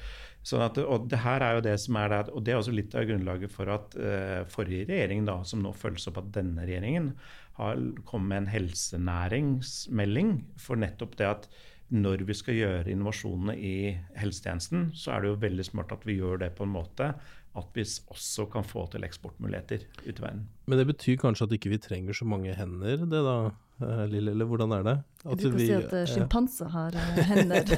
Sånn 0.48 0.64
og 0.86 1.10
det 1.12 1.20
her 1.26 1.44
er 1.44 1.58
jo 1.58 1.64
det 1.66 1.76
som 1.84 1.98
er 2.00 2.14
det, 2.14 2.20
og 2.32 2.44
det 2.46 2.54
er 2.54 2.62
også 2.62 2.76
litt 2.76 2.94
av 2.96 3.08
grunnlaget 3.10 3.52
for 3.52 3.72
at 3.74 3.98
uh, 4.00 4.46
forrige 4.52 4.88
regjering, 4.88 5.26
da, 5.28 5.42
som 5.44 5.60
nå 5.64 5.74
følges 5.76 6.08
opp 6.08 6.22
av 6.22 6.30
denne 6.38 6.64
regjeringen, 6.64 7.10
har 7.58 7.82
kommet 8.08 8.30
med 8.30 8.44
en 8.44 8.52
helsenæringsmelding 8.54 10.32
for 10.62 10.80
nettopp 10.80 11.18
det 11.20 11.28
at 11.28 11.50
når 11.88 12.24
vi 12.28 12.36
skal 12.36 12.58
gjøre 12.58 12.92
innovasjonene 12.92 13.56
i 13.64 13.76
helsetjenesten, 14.20 14.90
så 14.96 15.14
er 15.16 15.24
det 15.24 15.32
jo 15.32 15.42
veldig 15.44 15.66
smart 15.68 15.94
at 15.96 16.04
vi 16.08 16.18
gjør 16.20 16.42
det 16.44 16.52
på 16.58 16.68
en 16.68 16.74
måte 16.74 17.14
at 17.58 17.76
vi 17.76 17.84
også 17.84 18.48
kan 18.52 18.66
få 18.68 18.86
til 18.94 19.06
eksportmuligheter 19.08 19.84
ut 20.06 20.14
i 20.14 20.22
verden. 20.22 20.46
Men 20.68 20.82
det 20.82 20.88
betyr 20.92 21.18
kanskje 21.22 21.48
at 21.48 21.58
ikke 21.58 21.74
vi 21.74 21.82
trenger 21.82 22.18
så 22.18 22.28
mange 22.30 22.56
hender, 22.56 23.04
det 23.04 23.22
da, 23.26 23.36
eh, 23.82 24.06
Lille? 24.12 24.32
Eller 24.32 24.50
hvordan 24.50 24.74
er 24.78 24.88
det? 24.88 24.96
At 25.26 25.44
du 25.44 25.50
kan 25.52 25.60
si 25.60 25.70
at 25.76 25.94
uh, 25.94 26.06
sjimpanser 26.10 26.72
har 26.74 26.98
uh, 27.02 27.22
hender. 27.32 27.78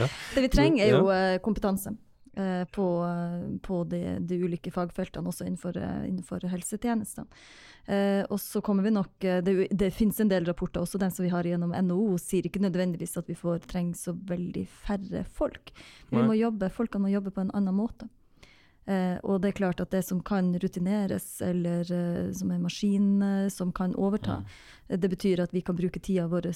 ja. 0.00 0.06
Det 0.34 0.46
vi 0.46 0.52
trenger 0.52 0.86
er 0.86 0.96
jo 0.98 1.42
kompetanse. 1.44 1.96
på, 2.72 2.84
på 3.66 3.76
de, 3.90 3.98
de, 4.24 4.36
ulike 4.38 4.70
fagfeltene, 4.70 5.28
også 5.28 5.44
innenfor, 5.44 5.76
innenfor 6.06 6.46
helsetjenestene. 6.48 7.26
Eh, 7.90 8.22
og 8.30 8.38
så 8.40 8.60
kommer 8.62 8.86
vi 8.86 8.92
nok 8.94 9.16
Det, 9.18 9.66
det 9.72 9.88
finnes 9.90 10.20
en 10.20 10.30
del 10.30 10.46
rapporter, 10.46 10.80
også 10.80 11.00
den 11.02 11.10
som 11.10 11.24
vi 11.24 11.32
har 11.32 11.44
gjennom 11.44 11.74
NHO, 11.74 12.14
sier 12.22 12.46
ikke 12.46 12.62
nødvendigvis 12.62 13.18
at 13.18 13.28
vi 13.28 13.34
får 13.34 13.66
trenger 13.66 13.98
så 13.98 14.14
veldig 14.14 14.62
færre 14.86 15.24
folk. 15.26 15.74
Vi 16.12 16.22
må 16.22 16.38
jobbe, 16.38 16.70
Folkene 16.70 17.08
må 17.08 17.12
jobbe 17.12 17.34
på 17.34 17.42
en 17.42 17.52
annen 17.56 17.74
måte. 17.74 18.08
Eh, 18.90 19.18
og 19.22 19.38
det 19.40 19.52
er 19.52 19.58
klart 19.60 19.80
at 19.82 19.92
det 19.94 20.02
som 20.02 20.18
kan 20.26 20.50
rutineres, 20.58 21.26
eller 21.46 21.86
uh, 21.94 22.32
som 22.34 22.50
en 22.50 22.62
maskin 22.64 23.22
uh, 23.22 23.48
som 23.52 23.70
kan 23.72 23.94
overta, 23.94 24.40
det 24.90 25.08
betyr 25.12 25.38
at 25.44 25.52
vi 25.54 25.60
kan 25.62 25.76
bruke 25.78 26.00
tida 26.02 26.24
vår 26.26 26.48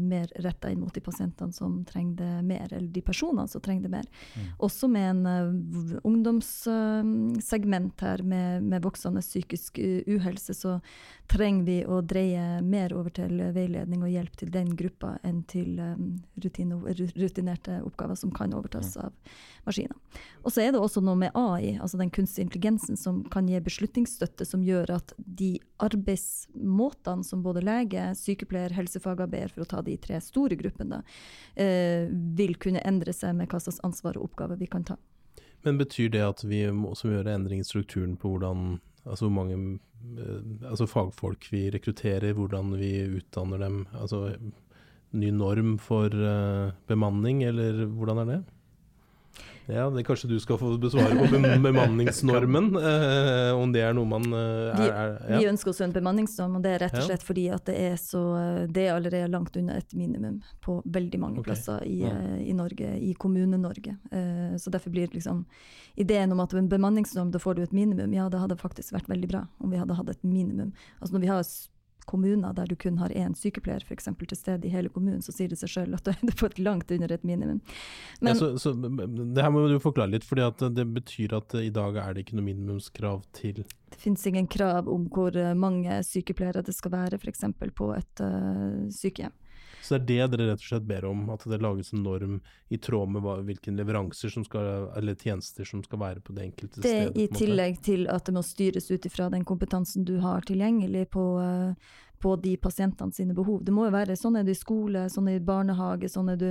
mer 0.00 0.30
retta 0.40 0.70
inn 0.72 0.80
mot 0.80 0.94
de 0.96 1.00
pasientene 1.04 1.52
som 1.52 1.84
trenger 1.84 2.16
det 2.16 2.42
mer, 2.48 2.72
eller 2.72 2.88
de 2.88 3.02
personene 3.04 3.44
som 3.52 3.60
trenger 3.60 3.82
det 3.84 3.90
mer. 3.92 4.06
Mm. 4.32 4.46
Også 4.64 4.88
med 4.88 5.10
en 5.10 6.00
ungdomssegment 6.08 8.00
her 8.00 8.22
med, 8.24 8.62
med 8.64 8.80
voksende 8.82 9.20
psykisk 9.20 9.76
uhelse, 10.06 10.56
så 10.56 10.78
trenger 11.28 11.64
vi 11.68 11.76
å 11.84 12.00
dreie 12.00 12.62
mer 12.64 12.96
over 12.96 13.12
til 13.20 13.36
veiledning 13.52 14.08
og 14.08 14.14
hjelp 14.14 14.40
til 14.40 14.50
den 14.56 14.72
gruppa 14.80 15.18
enn 15.20 15.44
til 15.44 15.76
rutine, 16.40 16.80
rutinerte 16.96 17.82
oppgaver 17.84 18.16
som 18.16 18.32
kan 18.32 18.56
overtas 18.56 18.96
av 19.04 19.12
maskiner. 19.68 20.00
Og 20.40 20.54
så 20.54 20.64
er 20.64 20.72
det 20.72 20.80
også 20.80 21.04
noe 21.04 21.18
med 21.20 21.36
AI, 21.50 21.76
altså 21.82 21.98
den 22.00 22.10
kunstige 22.14 22.46
intelligensen, 22.46 22.96
som 22.96 23.22
kan 23.32 23.48
gi 23.48 23.60
beslutningsstøtte 23.64 24.46
som 24.48 24.64
gjør 24.64 24.94
at 24.96 25.14
de 25.18 25.52
arbeidsmåtene 25.82 27.26
som 27.26 27.44
både 27.44 27.64
lege, 27.66 28.10
sykepleier, 28.18 28.74
helsefagarbeider, 28.76 29.54
for 29.54 29.64
å 29.64 29.70
ta 29.70 29.82
de 29.86 29.96
tre 30.00 30.20
store 30.24 30.58
gruppene, 30.60 31.02
eh, 31.56 32.06
vil 32.38 32.56
kunne 32.60 32.84
endre 32.86 33.14
seg 33.16 33.36
med 33.38 33.50
hva 33.50 33.62
slags 33.62 33.82
ansvar 33.86 34.18
og 34.18 34.30
oppgaver 34.30 34.60
vi 34.60 34.70
kan 34.70 34.86
ta. 34.86 34.98
Men 35.64 35.80
betyr 35.80 36.08
det 36.14 36.24
at 36.24 36.44
vi 36.44 36.64
må 36.72 36.94
også 36.94 37.12
gjøre 37.12 37.34
endring 37.36 37.60
i 37.60 37.68
strukturen 37.68 38.16
på 38.20 38.36
hvordan 38.36 38.78
Altså 39.08 39.24
hvor 39.26 39.32
mange 39.32 39.56
eh, 40.20 40.40
altså 40.68 40.84
fagfolk 40.84 41.46
vi 41.48 41.70
rekrutterer, 41.72 42.34
hvordan 42.36 42.74
vi 42.76 42.90
utdanner 43.16 43.62
dem. 43.62 43.78
Altså 43.96 44.36
ny 45.16 45.30
norm 45.34 45.78
for 45.82 46.12
uh, 46.14 46.70
bemanning, 46.86 47.42
eller 47.46 47.86
hvordan 47.86 48.22
er 48.22 48.28
det? 48.28 48.40
Ja, 49.74 49.86
det 49.90 50.04
Kanskje 50.06 50.28
du 50.30 50.36
skal 50.42 50.58
få 50.60 50.72
besvare 50.80 51.16
på 51.16 51.38
bemanningsnormen? 51.68 52.70
Eh, 52.76 53.50
om 53.54 53.72
det 53.74 53.82
er 53.86 53.94
noe 53.96 54.08
man 54.08 54.26
eh, 54.36 54.84
er, 54.86 54.90
er 54.90 55.14
ja. 55.34 55.40
Vi 55.40 55.48
ønsker 55.50 55.72
også 55.72 55.86
en 55.86 55.94
bemanningsnorm, 55.94 56.58
og 56.58 56.64
det 56.64 56.74
er 56.74 56.84
rett 56.84 56.98
og 56.98 57.06
slett 57.08 57.24
ja. 57.24 57.28
fordi 57.28 57.46
at 57.54 57.66
det 57.68 57.76
er 57.90 57.96
så 58.00 58.22
Det 58.68 58.86
er 58.86 58.94
allerede 58.96 59.30
langt 59.32 59.56
under 59.56 59.80
et 59.80 59.94
minimum 59.96 60.40
på 60.64 60.80
veldig 60.84 61.20
mange 61.22 61.40
okay. 61.40 61.50
plasser 61.50 61.84
i, 61.86 62.00
ja. 62.04 62.14
Eh, 62.14 62.46
i, 62.50 62.54
Norge, 62.56 62.92
i 62.98 63.14
Kommune-Norge. 63.14 63.96
Eh, 64.10 64.54
så 64.58 64.70
derfor 64.70 64.94
blir 64.94 65.10
liksom 65.12 65.44
ideen 65.94 66.32
om 66.32 66.40
at 66.40 66.54
en 66.54 66.68
bemanningsnorm, 66.68 67.30
da 67.30 67.42
får 67.42 67.58
du 67.58 67.62
et 67.62 67.76
minimum, 67.76 68.12
ja, 68.14 68.28
det 68.30 68.40
hadde 68.40 68.58
faktisk 68.60 68.94
vært 68.96 69.10
veldig 69.10 69.30
bra 69.30 69.44
om 69.58 69.72
vi 69.72 69.80
hadde 69.80 69.98
hatt 69.98 70.10
et 70.12 70.24
minimum. 70.24 70.72
Altså 71.00 71.16
når 71.16 71.24
vi 71.26 71.30
har 71.32 71.44
kommuner 72.10 72.54
der 72.56 72.70
du 72.70 72.76
kun 72.80 72.98
har 73.00 73.14
én 73.14 73.36
sykepleier 73.38 73.84
for 73.86 73.94
eksempel, 73.96 74.28
til 74.30 74.38
stede 74.38 74.68
i 74.68 74.72
hele 74.74 74.92
kommunen, 74.92 75.22
så 75.24 75.34
sier 75.34 75.52
det 75.52 75.60
seg 75.62 75.72
selv 75.72 75.98
at 75.98 76.06
du 76.06 76.12
er 76.14 76.38
på 76.38 76.50
et 76.50 76.58
langt 76.62 76.90
under 76.94 77.14
et 77.14 77.26
minimum. 77.26 77.60
Men, 78.20 78.32
ja, 78.32 78.36
så, 78.38 78.52
så, 78.60 78.74
det 78.74 79.44
her 79.44 79.52
må 79.54 79.66
du 79.70 79.78
forklare 79.82 80.12
litt, 80.12 80.26
for 80.26 80.40
det 80.40 80.86
betyr 80.94 81.36
at 81.38 81.56
i 81.60 81.70
dag 81.74 82.00
er 82.02 82.14
det 82.16 82.26
ikke 82.26 82.38
noe 82.38 82.48
minimumskrav 82.50 83.22
til 83.36 83.62
Det 83.62 83.98
finnes 83.98 84.26
ingen 84.26 84.48
krav 84.50 84.88
om 84.88 85.08
hvor 85.10 85.34
mange 85.58 86.02
sykepleiere 86.06 86.62
det 86.66 86.76
skal 86.76 86.94
være 86.94 87.18
f.eks. 87.20 87.46
på 87.76 87.92
et 87.96 88.24
uh, 88.24 88.86
sykehjem. 88.94 89.34
Så 89.82 89.98
det 89.98 90.18
er 90.20 90.28
det 90.28 90.38
dere 90.38 90.52
rett 90.52 90.62
og 90.62 90.68
slett 90.68 90.86
ber 90.88 91.06
om, 91.08 91.24
at 91.34 91.46
det 91.48 91.60
lages 91.62 91.92
en 91.94 92.04
norm 92.04 92.36
i 92.68 92.78
tråd 92.78 93.14
med 93.14 93.24
hva, 93.24 93.38
hvilke 93.46 93.72
leveranser 93.74 94.32
som 94.32 94.44
skal, 94.46 94.90
eller 94.98 95.16
tjenester 95.18 95.68
som 95.68 95.82
skal 95.86 96.02
være 96.02 96.24
på 96.24 96.36
det 96.36 96.46
enkelte 96.50 96.80
det 96.80 96.84
stedet? 96.84 97.14
Det 97.16 97.24
i 97.24 97.40
tillegg 97.40 97.80
til 97.86 98.06
at 98.12 98.28
det 98.28 98.36
må 98.36 98.44
styres 98.46 98.90
ut 98.90 99.08
ifra 99.08 99.30
den 99.32 99.46
kompetansen 99.48 100.06
du 100.08 100.18
har 100.24 100.46
tilgjengelig 100.48 101.08
på 101.16 101.26
uh, 101.40 101.96
på 102.20 102.34
de 102.36 102.54
pasientene 102.60 103.14
sine 103.16 103.34
behov. 103.36 103.62
Det 103.64 103.72
må 103.72 103.86
jo 103.86 103.94
være 103.94 104.16
sånn 104.18 104.36
er 104.36 104.44
det 104.44 104.52
i 104.54 104.60
skole, 104.60 105.06
sånn 105.12 105.28
er 105.30 105.38
det 105.38 105.42
i 105.42 105.46
barnehage, 105.48 106.10
sånn 106.12 106.28
er 106.32 106.40
det 106.40 106.50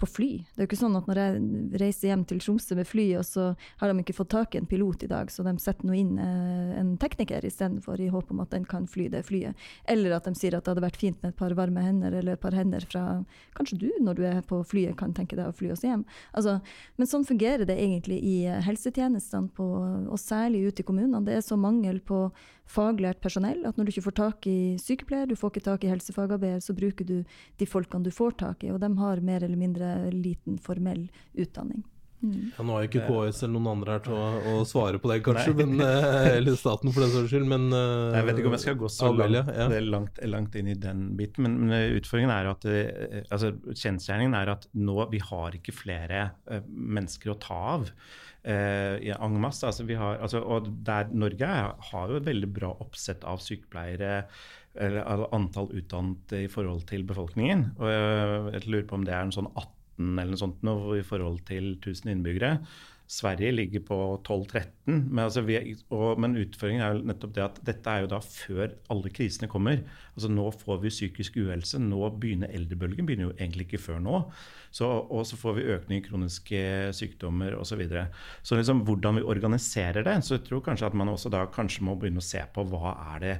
på 0.00 0.08
fly. 0.08 0.30
Det 0.48 0.62
er 0.62 0.64
jo 0.64 0.68
ikke 0.70 0.80
sånn 0.80 0.96
at 0.96 1.08
når 1.10 1.20
jeg 1.20 1.80
reiser 1.82 2.10
hjem 2.10 2.22
til 2.28 2.40
Tromsø 2.40 2.78
med 2.78 2.88
fly, 2.88 3.06
og 3.20 3.26
så 3.28 3.50
har 3.82 3.90
de 3.90 4.04
ikke 4.04 4.16
fått 4.16 4.30
tak 4.32 4.54
i 4.56 4.60
en 4.62 4.68
pilot 4.70 5.04
i 5.04 5.10
dag, 5.10 5.32
så 5.32 5.44
de 5.44 5.52
setter 5.60 5.88
nå 5.88 5.96
inn 5.98 6.14
eh, 6.22 6.70
en 6.80 6.94
tekniker 7.00 7.44
istedenfor, 7.44 8.00
i 8.00 8.08
håp 8.12 8.32
om 8.32 8.40
at 8.44 8.54
den 8.54 8.64
kan 8.68 8.88
fly 8.88 9.10
det 9.12 9.26
flyet. 9.28 9.66
Eller 9.92 10.16
at 10.16 10.28
de 10.28 10.32
sier 10.38 10.56
at 10.56 10.64
det 10.64 10.72
hadde 10.72 10.86
vært 10.86 11.00
fint 11.00 11.20
med 11.20 11.34
et 11.34 11.40
par 11.40 11.52
varme 11.58 11.84
hender, 11.84 12.16
eller 12.16 12.38
et 12.38 12.42
par 12.42 12.56
hender 12.56 12.86
fra 12.88 13.04
Kanskje 13.56 13.80
du, 13.82 13.88
når 14.00 14.16
du 14.16 14.22
er 14.24 14.40
på 14.46 14.62
flyet, 14.64 14.96
kan 14.96 15.12
tenke 15.16 15.36
deg 15.36 15.50
å 15.50 15.56
fly 15.56 15.72
oss 15.74 15.84
hjem. 15.84 16.06
Altså, 16.36 16.58
men 16.96 17.08
sånn 17.10 17.26
fungerer 17.28 17.66
det 17.68 17.76
egentlig 17.76 18.22
i 18.24 18.36
eh, 18.48 18.62
helsetjenestene, 18.64 19.52
på, 19.56 19.66
og 20.08 20.20
særlig 20.20 20.70
ute 20.70 20.84
i 20.84 20.88
kommunene. 20.88 21.24
Det 21.26 21.36
er 21.36 21.44
så 21.44 21.58
mangel 21.60 22.00
på 22.00 22.28
faglært 22.70 23.20
personell 23.22 23.64
at 23.66 23.78
når 23.78 23.86
du 23.86 23.92
ikke 23.94 24.06
får 24.08 24.18
tak 24.20 24.46
i 24.50 24.58
sykepleier, 24.80 25.28
du 25.28 25.36
får 25.38 25.54
ikke 25.54 25.66
tak 25.66 25.84
i 25.84 25.90
helsefagarbeider, 25.92 26.62
så 26.64 26.76
bruker 26.76 27.08
du 27.08 27.16
de 27.58 27.68
folkene 27.68 28.06
du 28.06 28.14
får 28.14 28.36
tak 28.44 28.64
i, 28.64 28.70
og 28.74 28.80
de 28.82 28.90
har 29.00 29.24
mer 29.24 29.46
eller 29.46 29.58
mindre 29.60 29.94
liten 30.14 30.58
formell 30.62 31.08
utdanning. 31.34 31.82
Mm. 32.20 32.50
Ja, 32.52 32.64
nå 32.68 32.74
har 32.76 32.84
ikke 32.84 33.06
KS 33.08 33.38
eller 33.46 33.54
noen 33.54 33.68
andre 33.70 33.94
her 33.96 34.02
til 34.04 34.12
å, 34.12 34.24
å 34.52 34.64
svare 34.68 34.98
på 35.00 35.08
det, 35.08 35.22
kanskje, 35.24 35.54
men, 35.56 35.80
eh, 35.80 36.26
eller 36.34 36.58
staten 36.60 36.92
for 36.92 37.00
den 37.00 37.14
saks 37.14 37.32
skyld, 37.32 37.46
men 37.48 37.70
uh, 37.72 38.12
Jeg 38.12 38.26
vet 38.28 38.40
ikke 38.42 38.50
om 38.50 38.56
jeg 38.58 38.64
skal 38.66 38.76
gå 38.82 38.90
så 38.92 39.08
langt, 39.16 39.52
ja. 39.56 39.68
langt, 39.86 40.20
langt, 40.28 40.58
inn 40.60 40.68
i 40.68 40.76
den 40.76 41.06
biten, 41.16 41.46
men, 41.46 41.56
men 41.64 41.96
utfordringen 41.96 42.34
er 42.34 42.50
at 42.52 42.68
uh, 42.68 43.22
altså, 43.22 43.54
kjensgjerningen 43.72 44.36
er 44.36 44.52
at 44.52 44.68
nå 44.76 44.98
vi 45.14 45.22
har 45.30 45.56
ikke 45.56 45.76
flere 45.78 46.26
uh, 46.50 46.60
mennesker 46.68 47.32
å 47.32 47.38
ta 47.40 47.60
av. 47.78 47.88
i 48.40 49.10
en 49.12 49.34
masse. 49.36 49.66
Altså, 49.68 49.84
har, 50.00 50.16
altså, 50.24 50.40
og 50.40 50.68
der 50.84 51.10
Norge 51.12 51.48
har 51.90 52.08
jo 52.08 52.16
et 52.16 52.28
veldig 52.28 52.48
bra 52.56 52.70
oppsett 52.80 53.24
av 53.28 53.42
sykepleiere 53.44 54.22
eller 54.80 55.26
antall 55.36 55.68
utdannede 55.76 56.44
i 56.46 56.48
forhold 56.48 56.86
til 56.88 57.04
befolkningen. 57.04 57.66
og 57.76 57.90
Jeg 58.54 58.64
lurer 58.68 58.88
på 58.88 58.96
om 58.96 59.04
det 59.04 59.12
er 59.12 59.26
en 59.26 59.34
sånn 59.34 59.50
18 59.52 59.79
eller 60.00 60.32
noe 60.34 60.40
sånt 60.40 60.64
noe, 60.66 61.00
i 61.00 61.06
forhold 61.06 61.42
til 61.48 61.74
1000 61.76 62.14
innbyggere. 62.14 62.56
Sverige 63.10 63.50
ligger 63.50 63.82
på 63.82 63.96
12-13. 64.22 64.68
Men, 64.86 65.24
altså 65.24 65.42
men, 65.42 66.36
utføringen 66.38 66.82
er 66.84 66.92
jo 66.94 67.08
nettopp 67.10 67.32
det 67.34 67.42
at 67.42 67.56
dette 67.66 67.90
er 67.90 68.04
jo 68.04 68.10
da 68.12 68.20
før 68.22 68.76
alle 68.94 69.10
krisene 69.10 69.48
kommer. 69.50 69.80
Altså 70.14 70.30
Nå 70.30 70.44
får 70.54 70.78
vi 70.84 70.92
psykisk 70.94 71.40
uhelse. 71.42 71.80
Nå 71.82 72.04
begynner 72.22 72.54
eldrebølgen 72.54 73.08
begynner 73.08 73.26
jo 73.26 73.32
egentlig 73.34 73.66
ikke 73.66 73.82
før 73.88 73.98
nå. 74.04 74.20
Så, 74.70 74.86
og 74.86 75.26
så 75.26 75.38
får 75.40 75.58
vi 75.58 75.66
økning 75.74 75.98
i 75.98 76.04
kroniske 76.06 76.62
sykdommer 76.94 77.58
osv. 77.58 77.72
Så, 77.72 77.80
videre. 77.80 78.06
så 78.46 78.60
liksom 78.60 78.84
hvordan 78.86 79.18
vi 79.18 79.26
organiserer 79.34 80.06
det, 80.06 80.20
så 80.22 80.36
jeg 80.36 80.46
tror 80.46 80.62
kanskje 80.68 80.92
at 80.92 80.98
man 81.02 81.10
også 81.10 81.34
da 81.34 81.42
kanskje 81.50 81.82
må 81.88 81.98
begynne 81.98 82.22
å 82.22 82.30
se 82.30 82.44
på 82.54 82.62
hva 82.70 82.94
er 83.16 83.24
det 83.24 83.34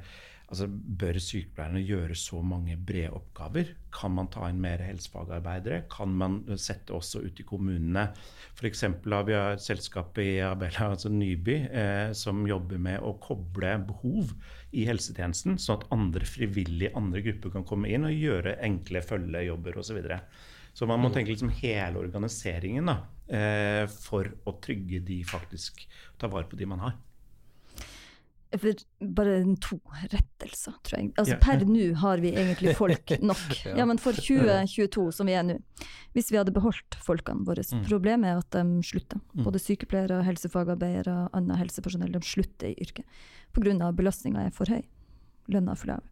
Altså, 0.51 0.67
Bør 0.67 1.15
sykepleierne 1.23 1.81
gjøre 1.87 2.17
så 2.19 2.41
mange 2.43 2.75
brede 2.75 3.13
oppgaver? 3.15 3.69
Kan 3.95 4.17
man 4.17 4.27
ta 4.35 4.49
inn 4.51 4.59
mer 4.63 4.83
helsefagarbeidere? 4.83 5.85
Kan 5.93 6.17
man 6.19 6.41
sette 6.59 6.95
også 6.97 7.23
ut 7.23 7.39
i 7.39 7.47
kommunene? 7.47 8.09
F.eks. 8.59 8.83
har 8.83 9.29
vi 9.29 9.37
et 9.39 9.63
selskap 9.63 10.19
i 10.19 10.41
Abella, 10.43 10.89
altså 10.91 11.13
Nyby, 11.15 11.55
eh, 11.71 12.11
som 12.19 12.43
jobber 12.51 12.83
med 12.83 12.99
å 12.99 13.15
koble 13.23 13.77
behov 13.93 14.33
i 14.75 14.89
helsetjenesten, 14.89 15.55
sånn 15.63 15.79
at 15.79 15.87
andre 15.95 16.27
frivillige 16.27 16.97
andre 16.99 17.23
grupper 17.29 17.55
kan 17.55 17.67
komme 17.69 17.93
inn 17.95 18.09
og 18.09 18.19
gjøre 18.19 18.57
enkle 18.67 19.05
følgejobber 19.07 19.79
osv. 19.79 20.01
Så, 20.03 20.19
så 20.83 20.91
man 20.91 21.03
må 21.05 21.13
tenke 21.15 21.31
liksom 21.31 21.55
hele 21.61 22.03
organiseringen 22.03 22.91
da, 22.91 22.97
eh, 23.31 23.85
for 24.03 24.35
å 24.51 24.59
trygge 24.59 24.99
de 25.07 25.23
faktisk, 25.31 25.87
ta 26.19 26.27
vare 26.27 26.51
på 26.51 26.59
de 26.59 26.69
man 26.75 26.83
har. 26.89 26.99
Bare 28.51 29.35
to 29.63 29.79
rettelser, 30.11 30.75
tror 30.83 30.97
jeg. 30.99 31.11
Altså 31.15 31.37
yeah. 31.37 31.43
Per 31.45 31.65
nå 31.69 31.85
har 32.03 32.23
vi 32.23 32.33
egentlig 32.35 32.75
folk 32.79 33.13
nok. 33.31 33.45
ja. 33.65 33.87
men 33.87 34.01
for 34.03 34.17
2022, 34.17 35.07
som 35.15 35.31
vi 35.31 35.37
er 35.39 35.47
nå, 35.47 35.59
hvis 36.17 36.33
vi 36.33 36.41
hadde 36.41 36.55
beholdt 36.55 36.99
folkene 37.07 37.47
våre 37.47 37.63
mm. 37.63 37.85
Problemet 37.87 38.33
er 38.33 38.41
at 38.43 38.57
de 38.57 38.87
slutter. 38.87 39.23
Mm. 39.35 39.45
Både 39.47 39.63
sykepleiere, 39.63 40.23
helsefagarbeidere, 40.27 41.29
annet 41.37 41.63
helsepersonell 41.63 42.17
de 42.17 42.25
slutter 42.27 42.73
i 42.73 42.79
yrket 42.83 43.07
pga. 43.55 43.93
belastninga 43.93 44.47
er 44.47 44.55
for 44.55 44.71
høy 44.71 44.83
lønna 45.53 45.75
for 45.79 45.91
lav. 45.93 46.07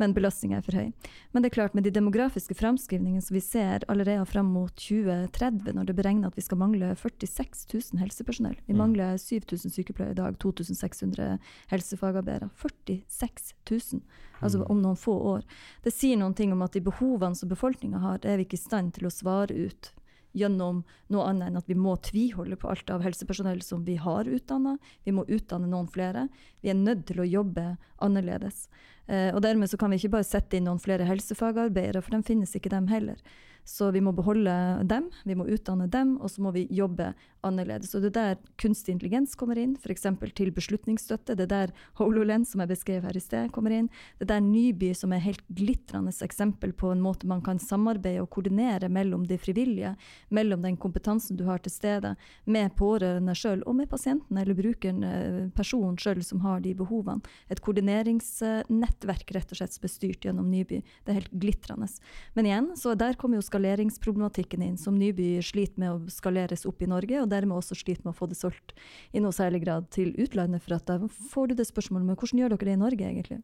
Men 0.00 0.12
belastninga 0.16 0.58
er 0.58 0.64
for 0.66 0.76
høy. 0.76 0.90
Men 1.32 1.42
det 1.42 1.50
er 1.50 1.54
klart, 1.56 1.74
med 1.76 1.86
de 1.86 1.92
demografiske 1.94 2.56
framskrivningene 2.58 3.24
som 3.24 3.36
vi 3.36 3.42
ser 3.44 3.86
allerede 3.92 4.26
fram 4.28 4.50
mot 4.52 4.72
2030, 4.76 5.72
når 5.76 5.88
det 5.88 5.96
beregner 5.96 6.30
at 6.30 6.38
vi 6.38 6.44
skal 6.44 6.60
mangle 6.60 6.92
46 6.98 7.66
000 7.72 8.02
helsepersonell 8.02 8.56
Vi 8.66 8.76
mm. 8.76 8.80
mangler 8.80 9.16
7000 9.20 9.72
sykepleiere 9.72 10.16
i 10.16 10.20
dag, 10.20 10.38
2600 10.42 11.38
helsefagarbeidere. 11.72 12.50
46 12.60 13.54
000, 13.70 14.02
altså 14.40 14.62
mm. 14.62 14.66
om 14.70 14.82
noen 14.82 15.00
få 15.00 15.16
år. 15.36 15.46
Det 15.84 15.94
sier 15.94 16.20
noen 16.20 16.36
ting 16.36 16.52
om 16.52 16.64
at 16.66 16.76
de 16.76 16.84
behovene 16.84 17.36
som 17.38 17.50
befolkninga 17.52 18.02
har, 18.04 18.20
det 18.20 18.32
er 18.32 18.40
vi 18.40 18.48
ikke 18.48 18.60
i 18.60 18.66
stand 18.66 18.96
til 18.96 19.08
å 19.08 19.14
svare 19.14 19.54
ut 19.54 19.92
gjennom 20.36 20.82
noe 21.12 21.28
annet 21.30 21.50
enn 21.50 21.60
at 21.60 21.70
vi 21.70 21.76
må 21.78 21.96
tviholde 22.04 22.58
på 22.60 22.68
alt 22.70 22.90
av 22.92 23.04
helsepersonell 23.06 23.62
som 23.64 23.86
vi 23.86 23.96
har 24.00 24.28
utdanna. 24.28 24.76
Vi 25.04 25.14
må 25.16 25.24
utdanne 25.24 25.70
noen 25.70 25.88
flere. 25.92 26.26
Vi 26.60 26.72
er 26.72 26.78
nødt 26.78 27.06
til 27.08 27.22
å 27.22 27.28
jobbe 27.28 27.72
annerledes. 28.04 28.66
Eh, 29.06 29.32
og 29.32 29.40
dermed 29.44 29.70
så 29.70 29.78
kan 29.80 29.92
vi 29.92 30.00
ikke 30.00 30.16
bare 30.18 30.28
sette 30.28 30.58
inn 30.58 30.66
noen 30.68 30.82
flere 30.82 31.06
helsefagarbeidere, 31.08 32.02
for 32.04 32.16
de 32.16 32.26
finnes 32.26 32.56
ikke 32.58 32.72
dem 32.72 32.90
heller. 32.92 33.20
Så 33.66 33.88
vi 33.90 34.02
må 34.04 34.12
beholde 34.14 34.52
dem, 34.86 35.08
vi 35.26 35.34
må 35.34 35.48
utdanne 35.50 35.88
dem, 35.90 36.14
og 36.22 36.30
så 36.30 36.44
må 36.44 36.52
vi 36.54 36.68
jobbe 36.70 37.10
annerledes. 37.46 37.94
Og 37.94 38.04
det 38.04 38.12
er 38.12 38.16
der 38.16 38.52
kunstig 38.60 38.96
intelligens 38.96 39.36
kommer 39.38 39.58
inn, 39.60 39.76
f.eks. 39.80 40.06
til 40.36 40.52
beslutningsstøtte. 40.54 41.36
Det 41.38 41.46
er 41.46 41.52
der 41.52 41.74
HoloLens, 42.00 42.52
som 42.52 42.62
jeg 42.62 42.72
beskrev 42.74 43.06
her 43.06 43.16
i 43.16 43.22
sted, 43.22 43.50
kommer 43.54 43.74
inn. 43.74 43.90
Det 44.18 44.26
er 44.26 44.34
der 44.34 44.44
Nyby, 44.44 44.92
som 44.96 45.14
er 45.14 45.24
helt 45.24 45.44
glitrende 45.48 46.12
eksempel 46.26 46.72
på 46.76 46.90
en 46.92 47.02
måte 47.04 47.28
man 47.28 47.42
kan 47.44 47.60
samarbeide 47.62 48.22
og 48.24 48.30
koordinere 48.34 48.90
mellom 48.92 49.26
de 49.28 49.38
frivillige, 49.38 49.94
mellom 50.28 50.62
den 50.64 50.76
kompetansen 50.80 51.38
du 51.38 51.44
har 51.48 51.62
til 51.62 51.72
stede, 51.72 52.14
med 52.44 52.74
pårørende 52.78 53.34
sjøl, 53.36 53.62
og 53.66 53.78
med 53.80 53.90
pasienten 53.90 54.38
eller 54.40 54.56
brukeren, 54.58 55.04
eh, 55.04 55.48
personen 55.56 55.96
sjøl, 56.00 56.22
som 56.24 56.40
har 56.44 56.60
de 56.60 56.74
behovene. 56.74 57.22
Et 57.50 57.60
koordineringsnettverk 57.60 59.32
rett 59.34 59.52
og 59.52 59.60
slett 59.60 59.80
bestyrt 59.82 60.26
gjennom 60.26 60.50
Nyby. 60.50 60.82
Det 61.04 61.12
er 61.12 61.20
helt 61.20 61.32
glitrende. 61.32 61.88
Men 62.34 62.46
igjen, 62.46 62.68
så 62.76 62.96
der 62.98 63.14
kommer 63.14 63.38
jo 63.38 63.46
skaleringsproblematikken 63.46 64.62
inn, 64.64 64.76
som 64.80 64.98
Nyby 64.98 65.36
sliter 65.44 65.78
med 65.82 65.92
å 65.92 66.10
skaleres 66.10 66.66
opp 66.66 66.82
i 66.82 66.90
Norge, 66.90 67.20
og 67.22 67.30
dermed 67.36 67.60
også 67.60 67.78
sliter 67.78 68.06
med 68.06 68.14
å 68.14 68.18
få 68.18 68.30
det 68.30 68.40
solgt 68.40 68.74
i 69.12 69.22
noe 69.22 69.36
særlig 69.36 69.62
grad 69.66 69.90
til 69.94 70.14
utlandet. 70.16 70.64
For 70.64 70.78
at 70.78 70.88
da 70.88 70.98
får 71.32 71.52
du 71.52 71.60
det 71.60 71.68
spørsmålet 71.68 72.10
med 72.10 72.18
hvordan 72.18 72.42
gjør 72.42 72.56
dere 72.56 72.70
det 72.70 72.76
i 72.76 72.82
Norge, 72.82 73.12
egentlig? 73.12 73.42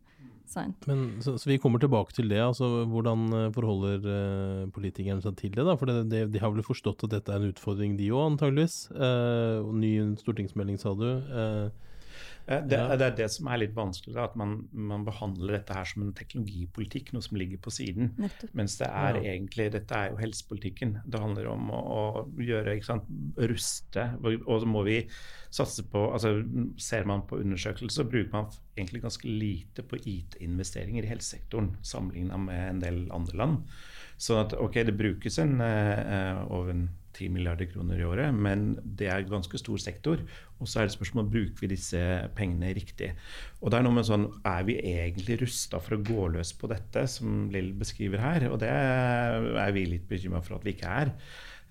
Men, 0.85 1.23
så, 1.23 1.39
så, 1.39 1.49
vi 1.49 1.59
kommer 1.59 1.81
tilbake 1.81 2.13
til 2.13 2.29
det. 2.29 2.41
altså 2.43 2.85
Hvordan 2.91 3.25
eh, 3.33 3.53
forholder 3.55 4.03
uh, 4.05 4.71
politikerne 4.75 5.25
seg 5.25 5.37
til 5.39 5.55
det? 5.55 5.65
da, 5.65 5.77
for 5.79 5.89
det, 5.89 6.11
det, 6.11 6.27
De 6.35 6.43
har 6.43 6.53
vel 6.53 6.67
forstått 6.67 7.07
at 7.07 7.15
dette 7.15 7.33
er 7.33 7.41
en 7.41 7.53
utfordring, 7.53 7.97
de 7.97 8.11
òg, 8.13 8.35
antageligvis. 8.35 8.91
Uh, 8.93 9.65
ny 9.73 9.95
stortingsmelding, 10.21 10.81
sa 10.81 10.95
du. 10.99 11.09
Eh, 11.09 11.92
det, 12.47 12.75
ja. 12.75 12.97
det, 12.97 13.07
er 13.07 13.17
det 13.17 13.29
som 13.31 13.49
er 13.53 13.61
litt 13.63 13.75
vanskelig, 13.77 14.17
at 14.19 14.35
man, 14.39 14.57
man, 14.73 15.05
behandler 15.07 15.57
dette 15.59 15.77
her 15.77 15.87
som 15.89 16.03
en 16.05 16.15
teknologipolitikk, 16.17 17.13
noe 17.15 17.25
som 17.25 17.39
ligger 17.39 17.61
på 17.63 17.73
siden. 17.75 18.11
Nettopp. 18.21 18.55
Mens 18.59 18.75
det 18.81 18.89
er 18.89 19.19
ja. 19.21 19.35
egentlig, 19.35 19.69
dette 19.77 19.99
er 19.99 20.11
jo 20.11 20.19
helsepolitikken. 20.21 20.97
Det 21.07 21.23
handler 21.23 21.51
om 21.53 21.71
å, 21.71 21.83
å 21.83 22.03
gjøre, 22.43 22.77
ikke 22.79 22.91
sant, 22.91 23.09
ruste. 23.53 24.09
Og 24.25 24.53
så 24.65 24.71
må 24.71 24.85
vi 24.89 24.99
satse 25.53 25.85
på 25.93 26.07
altså 26.15 26.31
Ser 26.81 27.05
man 27.09 27.27
på 27.29 27.39
undersøkelser, 27.43 27.93
så 27.93 28.09
bruker 28.09 28.33
man 28.33 28.49
egentlig 28.77 29.03
ganske 29.05 29.29
lite 29.29 29.85
på 29.87 29.99
IT-investeringer 30.01 31.05
i 31.05 31.11
helsesektoren 31.11 31.75
sammenligna 31.85 32.39
med 32.41 32.63
en 32.69 32.83
del 32.83 33.03
andre 33.15 33.39
land. 33.39 33.77
Så 34.23 34.39
at, 34.41 34.55
ok, 34.57 34.81
det 34.87 34.97
brukes 34.97 35.39
en, 35.43 35.61
uh, 35.61 36.43
over 36.53 36.73
en 36.73 36.87
10 37.23 37.31
milliarder 37.35 37.69
kroner 37.71 38.01
i 38.01 38.07
året, 38.07 38.35
men 38.35 38.73
det 38.83 39.09
er 39.13 39.29
ganske 39.31 39.61
stor 39.61 39.81
sektor. 39.83 40.23
Og 40.63 40.69
så 40.71 40.83
er 40.83 40.89
det 40.89 40.95
spørsmål 40.97 41.31
bruker 41.31 41.65
vi 41.65 41.71
disse 41.73 42.01
pengene 42.37 42.73
riktig. 42.77 43.13
Og 43.61 43.73
det 43.73 43.79
er 43.79 43.87
noe 43.87 43.97
med 43.99 44.09
sånn, 44.09 44.29
Er 44.47 44.67
vi 44.67 44.79
egentlig 44.79 45.41
rusta 45.43 45.81
for 45.83 45.97
å 45.97 46.03
gå 46.03 46.29
løs 46.35 46.53
på 46.59 46.71
dette, 46.71 47.07
som 47.11 47.49
Lill 47.55 47.73
beskriver 47.79 48.23
her? 48.23 48.51
Og 48.51 48.61
det 48.63 48.71
er 48.71 49.73
vi 49.75 49.87
litt 49.95 50.07
bekymra 50.11 50.43
for 50.43 50.59
at 50.59 50.67
vi 50.67 50.77
ikke 50.77 50.93
er. 51.03 51.15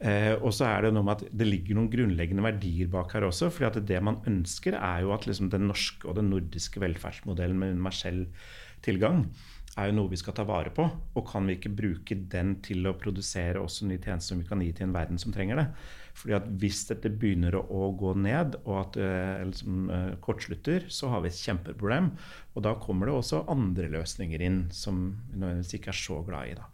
Eh, 0.02 0.34
og 0.42 0.50
så 0.58 0.66
er 0.66 0.88
det 0.88 0.96
noe 0.96 1.06
med 1.06 1.20
at 1.20 1.36
det 1.38 1.46
ligger 1.46 1.78
noen 1.78 1.92
grunnleggende 1.94 2.46
verdier 2.46 2.90
bak 2.90 3.14
her 3.14 3.28
også. 3.28 3.52
fordi 3.54 3.70
at 3.70 3.88
det 3.88 4.02
man 4.02 4.18
ønsker, 4.26 4.74
er 4.74 5.06
jo 5.06 5.14
at 5.14 5.28
liksom 5.30 5.52
den 5.54 5.68
norske 5.70 6.08
og 6.08 6.18
den 6.18 6.32
nordiske 6.34 6.82
velferdsmodellen 6.82 7.60
med 7.60 7.76
universell 7.78 8.26
tilgang 8.82 9.28
er 9.78 9.88
jo 9.88 9.96
noe 9.96 10.12
vi 10.12 10.20
skal 10.20 10.36
ta 10.36 10.44
vare 10.48 10.72
på. 10.76 10.84
Og 11.16 11.28
kan 11.28 11.48
vi 11.48 11.56
ikke 11.58 11.74
bruke 11.76 12.18
den 12.32 12.58
til 12.66 12.88
å 12.90 12.96
produsere 13.00 13.62
også 13.62 13.88
nye 13.88 14.02
tjenester 14.02 14.34
som 14.34 14.42
vi 14.42 14.48
kan 14.50 14.64
gi 14.64 14.72
til 14.76 14.90
en 14.90 14.96
verden 14.96 15.22
som 15.22 15.34
trenger 15.36 15.62
det? 15.62 15.68
Fordi 16.18 16.36
at 16.36 16.50
Hvis 16.60 16.84
dette 16.90 17.14
begynner 17.14 17.56
å, 17.62 17.86
gå 17.96 18.12
ned 18.20 18.58
og 18.66 18.76
at 18.82 19.00
liksom, 19.48 19.88
kortslutter, 20.24 20.90
så 20.92 21.14
har 21.14 21.24
vi 21.24 21.32
et 21.32 21.40
kjempeproblem. 21.40 22.12
Og 22.56 22.68
da 22.68 22.76
kommer 22.84 23.08
det 23.08 23.16
også 23.16 23.46
andre 23.52 23.88
løsninger 23.96 24.44
inn 24.44 24.62
som 24.76 25.08
vi 25.32 25.40
nødvendigvis 25.40 25.80
ikke 25.80 25.94
er 25.94 26.02
så 26.04 26.20
glad 26.28 26.52
i. 26.52 26.60
da. 26.60 26.68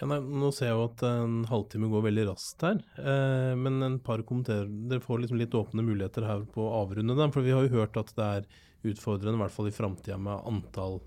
Ja, 0.00 0.08
nei, 0.10 0.18
nå 0.18 0.48
ser 0.50 0.72
jeg 0.72 0.74
jo 0.74 0.86
at 0.88 1.02
en 1.06 1.34
halvtime 1.46 1.88
går 1.92 2.08
veldig 2.08 2.24
raskt 2.32 2.64
her, 2.66 2.80
eh, 2.98 3.52
men 3.54 3.78
en 3.86 4.00
par 4.02 4.24
kommentarer 4.26 4.66
Dere 4.90 5.04
får 5.04 5.22
liksom 5.22 5.38
litt 5.38 5.54
åpne 5.54 5.84
muligheter 5.86 6.26
her 6.26 6.42
på 6.50 6.64
å 6.64 6.80
avrunde 6.80 7.14
den. 7.14 7.34
For 7.34 7.46
vi 7.46 7.54
har 7.54 7.66
jo 7.66 7.76
hørt 7.76 7.98
at 8.00 8.10
det 8.16 8.30
er 8.40 8.48
utfordrende, 8.90 9.38
i 9.38 9.42
hvert 9.44 9.54
fall 9.54 9.70
i 9.70 9.74
framtida, 9.76 10.18
med 10.18 10.42
antall 10.50 10.98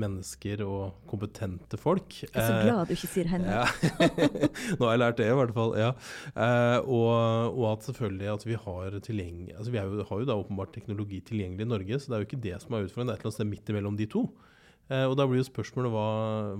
mennesker 0.00 0.62
og 0.64 1.06
kompetente 1.10 1.78
folk. 1.80 2.16
Jeg 2.24 2.32
er 2.32 2.46
så 2.46 2.56
eh, 2.56 2.64
glad 2.66 2.90
du 2.90 2.94
ikke 2.96 3.10
sier 3.12 3.30
henne. 3.30 3.60
Ja. 3.60 3.64
Nå 4.78 4.86
har 4.86 4.94
jeg 4.94 5.02
lært 5.02 5.20
det, 5.20 5.30
i 5.30 5.38
hvert 5.40 5.56
fall. 5.56 5.74
ja. 5.80 5.90
Eh, 6.34 6.78
og, 6.84 7.10
og, 7.54 7.64
at 7.74 7.88
selvfølgelig 7.90 8.30
at 8.34 8.46
vi 8.48 8.60
har 8.66 9.00
tilgjengelig 9.04 9.56
altså 9.56 9.72
Vi 9.74 9.80
jo, 9.80 10.04
har 10.08 10.22
jo 10.22 10.28
da 10.28 10.38
åpenbart 10.40 10.72
teknologi 10.74 11.20
tilgjengelig 11.26 11.66
i 11.66 11.72
Norge, 11.74 12.00
så 12.00 12.10
det 12.10 12.16
er 12.16 12.24
jo 12.24 12.30
ikke 12.30 12.44
det 12.48 12.56
som 12.64 12.76
er 12.76 12.88
utfordrende. 12.88 13.12
Det 13.12 13.18
er 13.18 13.20
et 13.20 13.24
eller 13.24 13.30
annet 13.30 13.40
sted 13.40 13.52
midt 13.54 13.74
imellom 13.74 14.00
de 14.00 14.08
to. 14.10 14.24
Eh, 14.90 15.04
og 15.06 15.14
da 15.18 15.26
blir 15.28 15.38
jo 15.38 15.46
spørsmålet 15.46 15.92
hva, 15.94 16.06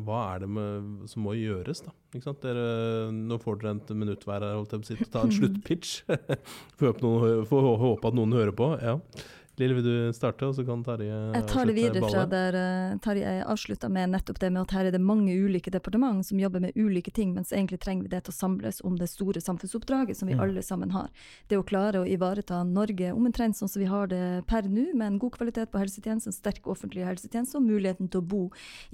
hva 0.06 0.20
er 0.36 0.44
det 0.44 0.50
med, 0.54 0.92
som 1.10 1.24
må 1.26 1.34
gjøres, 1.34 1.82
da? 1.82 1.94
Dere, 2.44 3.10
nå 3.14 3.38
får 3.42 3.58
dere 3.58 3.74
et 3.80 3.90
minutt 3.98 4.22
hver 4.26 4.46
her, 4.46 4.54
holdt 4.54 4.76
jeg 4.76 4.84
på 4.84 4.86
å 4.86 4.90
si, 4.90 5.10
ta 5.10 5.24
en 5.26 5.34
sluttpitch. 5.40 5.96
Får 6.80 7.70
håpe 7.82 8.10
at 8.10 8.18
noen 8.18 8.38
hører 8.38 8.54
på. 8.54 8.72
ja. 8.82 8.98
Lille, 9.60 9.74
vil 9.76 9.84
du 9.84 10.12
starte, 10.16 10.46
og 10.48 10.54
så 10.56 10.64
kan 10.64 10.80
Terje 10.84 11.16
Jeg 11.34 11.44
tar 11.50 11.68
det 11.68 11.74
videre 11.76 12.08
fra 12.08 12.22
der 12.28 12.56
uh, 12.56 12.98
Terje 13.04 13.32
avslutta 13.44 13.90
med 13.92 14.14
nettopp 14.14 14.38
det 14.40 14.48
med 14.54 14.62
at 14.62 14.72
her 14.72 14.88
er 14.88 14.94
det 14.94 15.00
mange 15.04 15.34
ulike 15.36 15.72
departement 15.72 16.24
som 16.24 16.40
jobber 16.40 16.62
med 16.64 16.76
ulike 16.80 17.12
ting, 17.12 17.34
mens 17.36 17.52
egentlig 17.52 17.80
trenger 17.82 18.06
vi 18.06 18.12
det 18.14 18.22
til 18.24 18.32
å 18.32 18.38
samles 18.38 18.80
om 18.86 18.96
det 18.96 19.10
store 19.12 19.42
samfunnsoppdraget 19.44 20.16
som 20.16 20.30
vi 20.30 20.36
mm. 20.38 20.40
alle 20.46 20.64
sammen 20.64 20.94
har. 20.94 21.10
Det 21.52 21.58
å 21.60 21.66
klare 21.66 22.00
å 22.00 22.08
ivareta 22.08 22.62
Norge 22.64 23.12
omtrent 23.12 23.58
sånn 23.58 23.68
som 23.68 23.82
vi 23.82 23.90
har 23.90 24.08
det 24.08 24.22
per 24.48 24.64
nå, 24.64 24.86
med 24.94 25.06
en 25.06 25.20
god 25.20 25.36
kvalitet 25.36 25.72
på 25.74 25.82
helsetjenesten, 25.82 26.32
sterk 26.32 26.64
offentlig 26.70 27.04
helsetjeneste 27.04 27.60
og 27.60 27.68
muligheten 27.68 28.08
til 28.08 28.22
å 28.22 28.28
bo 28.32 28.42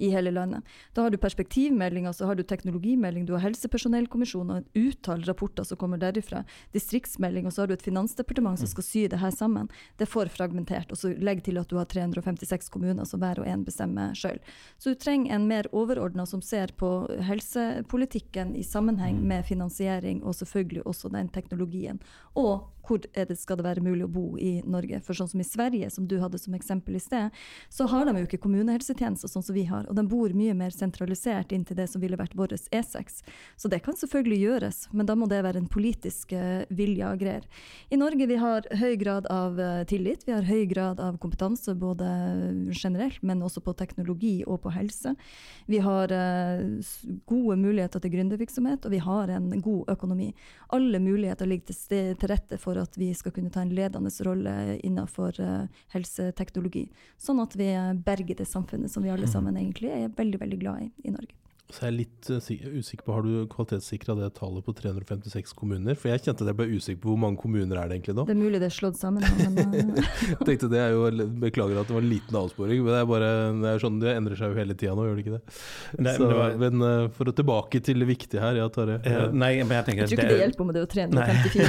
i 0.03 0.11
hele 0.11 0.35
landet. 0.35 0.67
Da 0.97 1.07
har 1.07 1.15
du 1.15 1.19
perspektivmeldinga, 1.21 2.11
så 2.11 2.27
har 2.27 2.35
du 2.35 2.43
teknologimelding, 2.43 3.23
du 3.27 3.37
har 3.37 3.45
helsepersonellkommisjon 3.47 4.51
og 4.51 4.65
et 4.65 4.91
utall 4.91 5.23
rapporter 5.29 5.63
som 5.67 5.79
kommer 5.79 6.01
derifra, 6.01 6.43
distriktsmelding, 6.75 7.47
og 7.47 7.55
så 7.55 7.63
har 7.63 7.71
du 7.71 7.77
et 7.77 7.87
finansdepartement 7.87 8.59
som 8.59 8.67
mm. 8.67 8.73
skal 8.75 8.89
sy 8.89 9.07
det 9.07 9.23
her 9.23 9.31
sammen. 9.31 9.71
Det 9.95 10.09
får 10.11 10.33
fragment 10.33 10.56
fragmentert. 10.57 10.91
Og 10.91 10.97
så 10.97 11.13
legg 11.17 11.43
til 11.43 11.57
at 11.57 11.69
du 11.69 11.77
har 11.77 11.85
356 11.85 12.69
kommuner, 12.69 13.05
som 13.05 13.19
hver 13.19 13.39
og 13.39 13.47
en 13.47 13.63
bestemmer 13.65 14.13
sjøl. 14.15 14.39
Så 14.77 14.93
du 14.93 14.95
trenger 14.95 15.35
en 15.35 15.47
mer 15.47 15.67
overordna 15.71 16.25
som 16.25 16.41
ser 16.41 16.73
på 16.77 17.07
helsepolitikken 17.21 18.55
i 18.55 18.63
sammenheng 18.63 19.17
mm. 19.19 19.27
med 19.27 19.45
finansiering, 19.45 20.23
og 20.23 20.35
selvfølgelig 20.35 20.85
også 20.85 21.09
den 21.09 21.29
teknologien. 21.29 21.99
Og 22.35 22.67
hvor 22.87 23.03
det, 23.03 23.37
skal 23.39 23.59
det 23.59 23.65
være 23.67 23.83
mulig 23.83 24.05
å 24.07 24.11
bo 24.11 24.25
i 24.39 24.57
Norge. 24.65 25.01
For 25.05 25.17
sånn 25.17 25.29
som 25.31 25.41
i 25.43 25.47
Sverige, 25.47 25.89
som 25.93 26.07
du 26.07 26.17
hadde 26.21 26.39
som 26.41 26.55
eksempel 26.57 26.97
i 26.97 27.03
sted, 27.03 27.35
så 27.69 27.87
har 27.91 28.07
de 28.07 28.15
jo 28.21 28.27
ikke 28.27 28.41
kommunehelsetjenester 28.45 29.31
sånn 29.31 29.45
som 29.45 29.57
vi 29.57 29.65
har. 29.69 29.87
Og 29.89 29.97
de 29.97 30.05
bor 30.07 30.33
mye 30.37 30.55
mer 30.57 30.73
sentralisert 30.75 31.51
inn 31.55 31.65
til 31.67 31.77
det 31.79 31.89
som 31.91 32.03
ville 32.03 32.19
vært 32.19 32.35
vår 32.37 32.55
E6. 32.57 33.21
Så 33.57 33.71
det 33.71 33.81
kan 33.85 33.97
selvfølgelig 33.97 34.39
gjøres, 34.41 34.81
men 34.91 35.09
da 35.09 35.17
må 35.19 35.27
det 35.29 35.43
være 35.45 35.61
en 35.61 35.69
politisk 35.71 36.33
uh, 36.37 36.63
vilje 36.69 37.11
og 37.11 37.21
greier. 37.21 37.47
I 37.91 37.99
Norge 37.99 38.29
vi 38.29 38.39
har 38.39 38.67
høy 38.79 38.95
grad 38.99 39.27
av 39.33 39.59
uh, 39.59 39.83
tillit, 39.89 40.25
vi 40.27 40.35
har 40.35 40.47
høy 40.47 40.65
grad 40.69 41.01
av 41.03 41.19
kompetanse 41.21 41.75
både 41.77 42.07
generelt, 42.71 43.21
men 43.21 43.43
også 43.45 43.63
på 43.65 43.75
teknologi 43.77 44.39
og 44.47 44.61
på 44.63 44.73
helse. 44.75 45.15
Vi 45.67 45.81
har 45.83 46.13
uh, 46.13 46.63
gode 47.29 47.59
muligheter 47.59 48.03
til 48.03 48.15
gründervirksomhet, 48.15 48.85
og 48.85 48.95
vi 48.95 49.03
har 49.03 49.33
en 49.33 49.51
god 49.61 49.93
økonomi. 49.97 50.31
Alle 50.75 51.01
muligheter 51.03 51.49
ligger 51.49 51.73
til, 51.73 52.13
til 52.17 52.31
rette 52.31 52.59
for 52.61 52.76
at 52.81 52.97
vi 52.99 53.11
skal 53.17 53.33
kunne 53.35 53.51
ta 53.53 53.63
en 53.63 53.73
ledende 53.75 54.11
rolle 54.27 54.53
innenfor 54.85 55.39
uh, 55.41 55.81
helseteknologi. 55.95 56.87
Sånn 57.17 57.41
at 57.43 57.57
vi 57.57 57.71
berger 58.05 58.39
det 58.39 58.49
samfunnet 58.49 58.91
som 58.91 59.05
vi 59.05 59.13
alle 59.13 59.29
mm. 59.29 59.33
sammen 59.33 59.59
egentlig 59.59 59.93
er 59.93 60.15
veldig, 60.17 60.41
veldig 60.45 60.61
glad 60.63 60.87
i 60.87 60.91
i 61.07 61.13
Norge. 61.13 61.35
Så 61.67 61.83
jeg 61.83 61.89
er 61.89 61.95
litt 61.97 62.29
uh, 62.31 62.37
usikker 62.79 63.03
på, 63.03 63.11
Har 63.17 63.25
du 63.25 63.47
kvalitetssikra 63.51 64.13
det 64.15 64.29
tallet 64.37 64.63
på 64.63 64.71
356 64.77 65.51
kommuner? 65.57 65.97
For 65.99 66.13
jeg 66.13 66.23
kjente 66.23 66.45
at 66.45 66.51
jeg 66.53 66.57
ble 66.61 66.67
usikker 66.71 67.01
på 67.03 67.11
hvor 67.11 67.19
mange 67.19 67.41
kommuner 67.41 67.81
er 67.81 67.89
det 67.89 67.97
egentlig 67.97 68.15
da? 68.15 68.23
Det 68.29 68.35
er 68.37 68.39
mulig 68.39 68.61
det 68.63 68.69
er 68.69 68.75
slått 68.75 68.99
sammen. 68.99 69.25
Men, 69.57 69.81
uh, 69.99 70.45
tenkte 70.47 70.69
det 70.71 70.79
er 70.79 70.95
jo, 70.95 71.09
Beklager 71.43 71.81
at 71.81 71.89
det 71.89 71.97
var 71.97 72.05
en 72.05 72.11
liten 72.11 72.39
avsporing, 72.39 72.79
men 72.85 72.95
det 72.95 73.01
er 73.01 73.09
bare, 73.09 73.31
det 73.59 73.73
er 73.73 73.83
sånn 73.83 73.99
det 73.99 74.13
endrer 74.13 74.39
seg 74.39 74.53
jo 74.53 74.59
hele 74.61 74.77
tida 74.79 74.95
nå, 74.95 75.07
gjør 75.09 75.19
det 75.19 75.25
ikke 75.25 75.35
det? 75.35 75.57
Nei, 75.99 76.13
Så, 76.15 76.29
men, 76.29 76.37
var... 76.39 76.55
men 76.63 76.85
uh, 76.87 77.09
for 77.17 77.31
å 77.31 77.35
tilbake 77.41 77.83
til 77.83 77.99
det 78.03 78.07
viktige 78.13 78.43
her, 78.43 78.61
ja 78.61 78.69
Tarjei. 78.71 78.97
Ja. 79.03 79.27
Nei, 79.33 79.51
men 79.59 79.75
jeg 79.81 79.89
tenker 79.89 80.05
jeg 80.05 80.13
tror 80.13 80.23
ikke 80.23 80.29
det, 80.29 80.39
det 80.39 80.45
hjelper 80.45 80.69
med 80.69 80.79
det 80.79 80.85
er 80.85 80.91
354. 80.95 81.67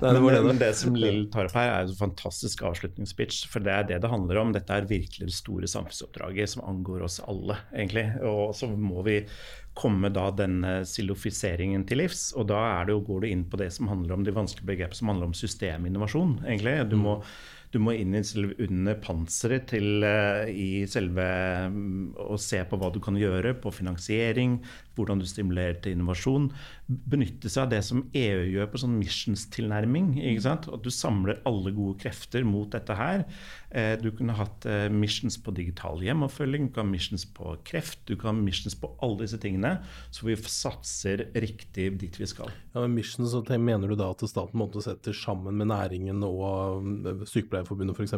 Nei, 0.00 0.14
det, 0.32 0.42
men, 0.48 0.62
det, 0.64 0.70
som 0.80 0.96
Lill 0.96 1.20
tar 1.34 1.50
opp 1.50 1.58
her, 1.60 1.74
er 1.74 1.90
en 1.90 2.00
fantastisk 2.00 2.64
avslutningsspitch, 2.70 3.44
For 3.52 3.64
det 3.64 3.76
er 3.76 3.88
det 3.92 4.00
det 4.06 4.12
handler 4.12 4.40
om. 4.40 4.56
Dette 4.56 4.80
er 4.80 4.88
virkelig 4.88 5.28
det 5.28 5.36
store 5.36 5.68
samfunnsoppdraget 5.68 6.56
som 6.56 6.64
angår 6.64 7.04
oss 7.04 7.20
alle, 7.28 7.60
egentlig. 7.76 8.08
Og 8.24 8.56
så 8.56 8.72
må 8.72 8.93
må 8.94 9.04
vi 9.06 9.18
komme 9.74 10.08
da 10.14 10.28
denne 10.34 10.76
silofiseringen 10.86 11.84
til 11.88 12.00
livs. 12.04 12.28
Og 12.38 12.48
da 12.50 12.60
det 12.86 12.94
jo, 12.94 13.02
går 13.08 13.24
du 13.24 13.28
inn 13.30 13.42
på 13.50 13.58
det 13.60 13.72
som 13.74 13.90
handler 13.90 14.16
om 14.16 14.24
de 14.26 14.34
vanskelige 14.34 14.70
begrepene 14.70 15.00
som 15.00 15.10
handler 15.10 15.30
om 15.30 15.36
systeminnovasjon. 15.36 16.38
egentlig. 16.46 16.76
Du 16.90 16.96
må, 17.00 17.16
du 17.74 17.80
må 17.82 17.96
inn 17.98 18.14
selve 18.22 18.54
under 18.62 18.98
panseret 19.02 19.66
til 19.74 20.06
uh, 20.06 20.46
i 20.46 20.86
selve 20.90 21.26
um, 21.66 22.14
Å 22.14 22.38
se 22.38 22.62
på 22.62 22.78
hva 22.78 22.92
du 22.94 23.00
kan 23.02 23.18
gjøre 23.18 23.56
på 23.58 23.74
finansiering, 23.74 24.60
hvordan 24.96 25.20
du 25.20 25.26
stimulerer 25.28 25.78
til 25.82 25.96
innovasjon. 25.96 26.48
Benytte 26.88 27.50
seg 27.50 27.66
av 27.66 27.72
det 27.72 27.80
som 27.86 28.04
EU 28.16 28.44
gjør 28.52 28.70
på 28.72 28.80
sånn 28.82 28.96
missions-tilnærming. 29.00 30.14
At 30.44 30.68
du 30.84 30.90
samler 30.92 31.40
alle 31.48 31.72
gode 31.74 31.98
krefter 32.02 32.46
mot 32.46 32.70
dette 32.72 32.96
her. 32.98 33.24
Eh, 33.74 33.94
du 33.98 34.10
kunne 34.14 34.36
hatt 34.38 34.66
eh, 34.70 34.86
missions 34.92 35.38
på 35.42 35.54
digital 35.56 36.02
hjemoppfølging, 36.04 36.68
du 36.68 36.76
kan 36.76 36.86
ha 36.86 36.92
missions 36.92 37.24
på 37.36 37.56
kreft, 37.66 38.04
du 38.06 38.14
kan 38.14 38.30
ha 38.30 38.36
missions 38.38 38.76
på 38.78 38.92
alle 39.02 39.24
disse 39.24 39.40
tingene. 39.42 39.76
Så 40.14 40.28
vi 40.28 40.36
satser 40.38 41.26
riktig 41.34 41.88
dit 42.02 42.20
vi 42.20 42.28
skal. 42.30 42.52
Ja, 42.74 42.84
men 42.84 42.94
missions, 42.98 43.34
Mener 43.54 43.90
du 43.90 43.96
da 43.98 44.10
at 44.12 44.22
staten 44.28 44.58
måtte 44.60 44.82
sette 44.84 45.14
sammen 45.16 45.56
med 45.58 45.70
næringen 45.72 46.22
og 46.26 46.86
eh, 47.08 47.24
Sykepleierforbundet 47.30 47.98
f.eks. 47.98 48.14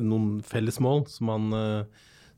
noen 0.00 0.32
felles 0.46 0.80
mål 0.82 1.06
som 1.10 1.28
man 1.32 1.86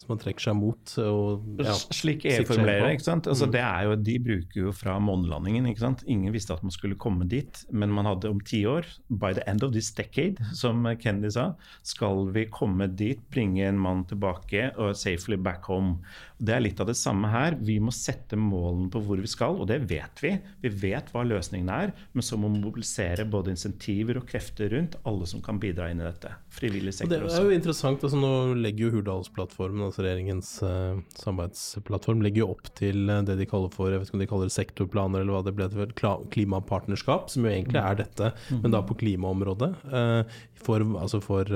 som 0.05 0.12
man 0.14 0.21
trekker 0.21 0.45
seg 0.49 0.57
mot. 0.59 0.95
Og, 1.01 1.47
ja, 1.64 1.75
Slik 1.95 2.27
EU 2.29 2.45
formulerer 2.49 2.87
det. 2.87 2.99
ikke 2.99 3.07
sant? 3.07 3.29
Altså, 3.31 3.49
mm. 3.49 3.55
det 3.55 3.62
er 3.64 3.87
jo, 3.88 3.97
de 4.09 4.17
bruker 4.29 4.61
jo 4.67 4.75
fra 4.77 4.99
månelandingen. 5.01 5.69
ikke 5.71 5.85
sant? 5.87 6.05
Ingen 6.11 6.35
visste 6.35 6.57
at 6.57 6.64
man 6.67 6.75
skulle 6.75 6.99
komme 7.01 7.27
dit, 7.31 7.64
men 7.73 7.93
man 7.95 8.09
hadde 8.11 8.31
om 8.31 8.43
ti 8.45 8.64
år, 8.69 8.87
by 9.09 9.33
the 9.37 9.45
end 9.51 9.64
of 9.64 9.73
this 9.73 9.90
decade, 9.97 10.43
som 10.57 10.85
Kennedy 11.01 11.33
sa, 11.35 11.53
skal 11.87 12.29
vi 12.35 12.47
komme 12.53 12.88
dit, 12.93 13.23
bringe 13.33 13.64
en 13.67 13.81
mann 13.81 14.05
tilbake 14.11 14.71
og 14.77 14.95
safely 14.99 15.38
back 15.40 15.64
home. 15.71 15.99
Det 16.45 16.53
er 16.53 16.64
litt 16.64 16.81
av 16.83 16.88
det 16.90 16.97
samme 16.99 17.31
her. 17.31 17.57
Vi 17.64 17.79
må 17.81 17.93
sette 17.95 18.37
målene 18.38 18.90
på 18.93 19.01
hvor 19.07 19.21
vi 19.23 19.31
skal, 19.31 19.57
og 19.61 19.69
det 19.71 19.81
vet 19.88 20.21
vi. 20.23 20.35
Vi 20.64 20.73
vet 20.83 21.09
hva 21.14 21.25
løsningen 21.27 21.71
er, 21.73 21.95
men 22.12 22.27
så 22.27 22.37
må 22.40 22.51
vi 22.53 22.61
mobilisere 22.64 23.27
både 23.31 23.55
insentiver 23.55 24.19
og 24.21 24.29
krefter 24.29 24.73
rundt 24.75 24.99
alle 25.09 25.29
som 25.31 25.43
kan 25.45 25.61
bidra 25.62 25.88
inn 25.93 26.03
i 26.03 26.07
dette. 26.07 26.35
Frivillig 26.55 26.97
sektor 26.97 27.25
også. 27.25 27.37
Det 27.37 27.40
er 27.40 27.49
jo 27.49 27.59
interessant. 27.59 28.05
altså 28.05 28.21
Nå 28.21 28.33
legger 28.59 28.88
jo 28.88 28.99
Hurdalsplattformen, 28.99 29.87
altså 29.94 30.07
regjeringens 30.09 30.50
uh, 30.66 30.98
samarbeidsplattform, 31.20 32.24
legger 32.26 32.42
jo 32.42 32.50
opp 32.57 32.72
til 32.74 33.07
uh, 33.07 33.20
det 33.22 33.38
de 33.38 33.46
kaller 33.48 33.70
for 33.70 33.94
jeg 33.94 34.02
vet 34.02 34.11
ikke 34.11 34.18
om 34.18 34.24
de 34.24 34.28
kaller 34.33 34.50
det 34.50 34.57
sektorplaner 34.57 35.22
eller 35.22 35.37
hva 35.37 35.44
det 35.46 35.54
ble 35.54 35.70
til, 35.70 35.94
klimapartnerskap, 36.35 37.30
som 37.30 37.46
jo 37.46 37.54
egentlig 37.54 37.78
er 37.78 38.02
dette, 38.02 38.35
mm. 38.50 38.61
men 38.66 38.74
da 38.74 38.83
på 38.85 38.98
klimaområdet. 38.98 39.70
Uh, 39.87 40.42
for, 40.66 40.83
altså 40.98 41.22
for 41.24 41.54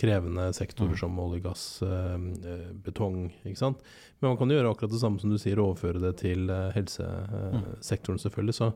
krevende 0.00 0.52
sektorer 0.52 0.94
mm. 0.94 0.98
som 0.98 1.18
olje, 1.20 1.42
gass, 1.44 1.82
eh, 1.82 2.14
eh, 2.52 2.66
betong. 2.84 3.26
ikke 3.44 3.58
sant? 3.58 3.82
Men 4.18 4.32
man 4.32 4.38
kan 4.40 4.50
jo 4.50 4.58
gjøre 4.58 4.72
akkurat 4.72 4.94
det 4.94 5.02
samme 5.02 5.20
som 5.20 5.32
du 5.32 5.38
sier, 5.40 5.60
og 5.60 5.74
overføre 5.74 6.02
det 6.02 6.14
til 6.22 6.50
eh, 6.50 6.70
helsesektoren, 6.76 8.20
mm. 8.20 8.24
selvfølgelig. 8.24 8.56
Så, 8.56 8.70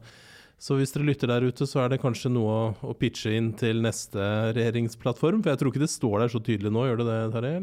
så, 0.64 0.78
hvis 0.80 0.94
dere 0.94 1.04
lytter 1.04 1.28
der 1.28 1.44
ute, 1.44 1.66
så 1.68 1.82
er 1.82 1.90
det 1.92 1.98
kanskje 2.00 2.30
noe 2.32 2.52
å, 2.52 2.60
å, 2.88 2.94
pitche 2.96 3.34
inn 3.36 3.50
til 3.60 3.82
neste 3.84 4.28
regjeringsplattform? 4.56 5.42
For 5.44 5.52
jeg 5.52 5.60
tror 5.60 5.72
ikke 5.74 5.82
det 5.82 5.90
står 5.92 6.22
der 6.22 6.32
så 6.32 6.40
tydelig 6.40 6.72
nå, 6.72 6.86
gjør 6.88 7.02
det 7.02 7.08
det, 7.10 7.18
Terje? 7.34 7.58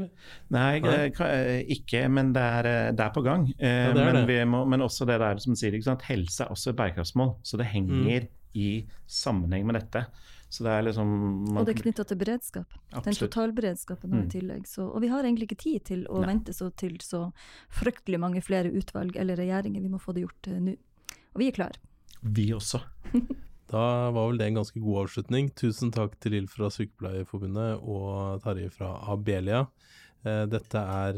Nei, 0.53 0.67
Nei, 0.85 0.99
ikke, 1.73 2.03
men 2.13 2.29
det 2.35 2.43
er, 2.59 2.69
det 2.93 3.07
er 3.07 3.15
på 3.15 3.25
gang. 3.25 3.47
Ja, 3.55 3.89
det 3.97 4.05
men, 4.05 4.21
det. 4.29 4.37
Må, 4.45 4.61
men, 4.69 4.85
også 4.85 5.09
det 5.09 5.17
der 5.23 5.41
som 5.41 5.57
sier, 5.57 5.73
ikke 5.73 5.89
sant? 5.89 6.05
helse 6.11 6.45
er 6.45 6.53
også 6.53 6.75
et 6.75 6.79
bærekraftsmål. 6.83 7.33
Så 7.41 7.57
det 7.57 7.71
henger 7.73 8.29
mm. 8.29 8.37
i 8.61 8.69
sammenheng 9.09 9.65
med 9.71 9.81
dette. 9.81 10.05
Så 10.51 10.65
det 10.67 10.71
er 10.77 10.89
liksom 10.91 11.11
man, 11.47 11.61
Og 11.61 11.65
det 11.65 11.77
er 11.77 11.83
knytta 11.87 12.05
til 12.05 12.21
beredskap. 12.21 12.73
Absolutt. 12.91 13.05
Den 13.07 13.19
totalberedskapen 13.23 14.13
mm. 14.13 14.17
i 14.21 14.31
tillegg. 14.37 14.65
Så, 14.69 14.85
og 14.85 15.01
vi 15.01 15.09
har 15.09 15.25
egentlig 15.25 15.49
ikke 15.49 15.63
tid 15.63 15.85
til 15.89 16.01
å 16.05 16.21
Nei. 16.21 16.35
vente 16.35 16.53
så 16.53 16.69
til 16.77 17.01
så 17.01 17.29
fryktelig 17.81 18.21
mange 18.21 18.45
flere 18.45 18.69
utvalg 18.69 19.17
eller 19.17 19.39
regjeringer. 19.41 19.81
Vi 19.81 19.89
må 19.89 20.01
få 20.03 20.13
det 20.13 20.27
gjort 20.27 20.51
uh, 20.51 20.59
nå. 20.69 20.75
Og 21.31 21.41
vi 21.41 21.47
er 21.47 21.55
klar. 21.55 21.79
Vi 22.21 22.53
også. 22.53 22.79
da 23.73 24.12
var 24.13 24.29
vel 24.29 24.38
det 24.39 24.47
en 24.49 24.60
ganske 24.62 24.79
god 24.79 24.97
avslutning. 25.05 25.49
Tusen 25.57 25.91
takk 25.93 26.12
til 26.21 26.31
Lill 26.36 26.47
fra 26.51 26.69
Sykepleierforbundet 26.73 27.71
og 27.81 28.41
Tarjei 28.43 28.69
fra 28.73 28.89
Abelia. 29.12 29.62
Eh, 30.25 30.45
dette 30.51 30.77
er 30.77 31.13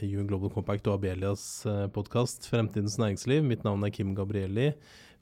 UN 0.00 0.26
Global 0.28 0.50
Compact 0.54 0.86
og 0.88 0.94
Abelias 0.98 1.66
podkast 1.92 2.50
'Fremtidens 2.50 2.98
næringsliv'. 3.00 3.42
Mitt 3.42 3.64
navn 3.64 3.84
er 3.84 3.90
Kim 3.90 4.14
Gabrielli. 4.14 4.72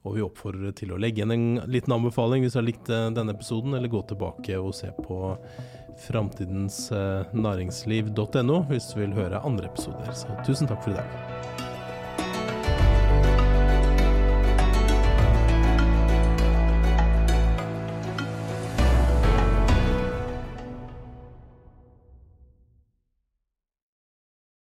Og 0.03 0.16
vi 0.16 0.23
oppfordrer 0.25 0.73
til 0.75 0.90
å 0.90 0.99
legge 0.99 1.18
igjen 1.21 1.31
en 1.31 1.62
liten 1.71 1.92
anbefaling 1.95 2.42
hvis 2.42 2.53
du 2.57 2.59
har 2.59 2.66
likt 2.66 2.88
denne 2.90 3.33
episoden, 3.37 3.75
eller 3.79 3.88
gå 3.88 4.03
tilbake 4.11 4.59
og 4.59 4.75
se 4.75 4.90
på 4.99 5.38
framtidensnæringsliv.no 6.09 8.57
hvis 8.73 8.87
du 8.92 8.99
vil 8.99 9.14
høre 9.14 9.45
andre 9.47 9.66
episoder. 9.71 10.11
Så 10.16 10.27
tusen 10.47 10.66
takk 10.66 10.83
for 10.83 10.90
i 10.90 10.99
dag. 10.99 11.62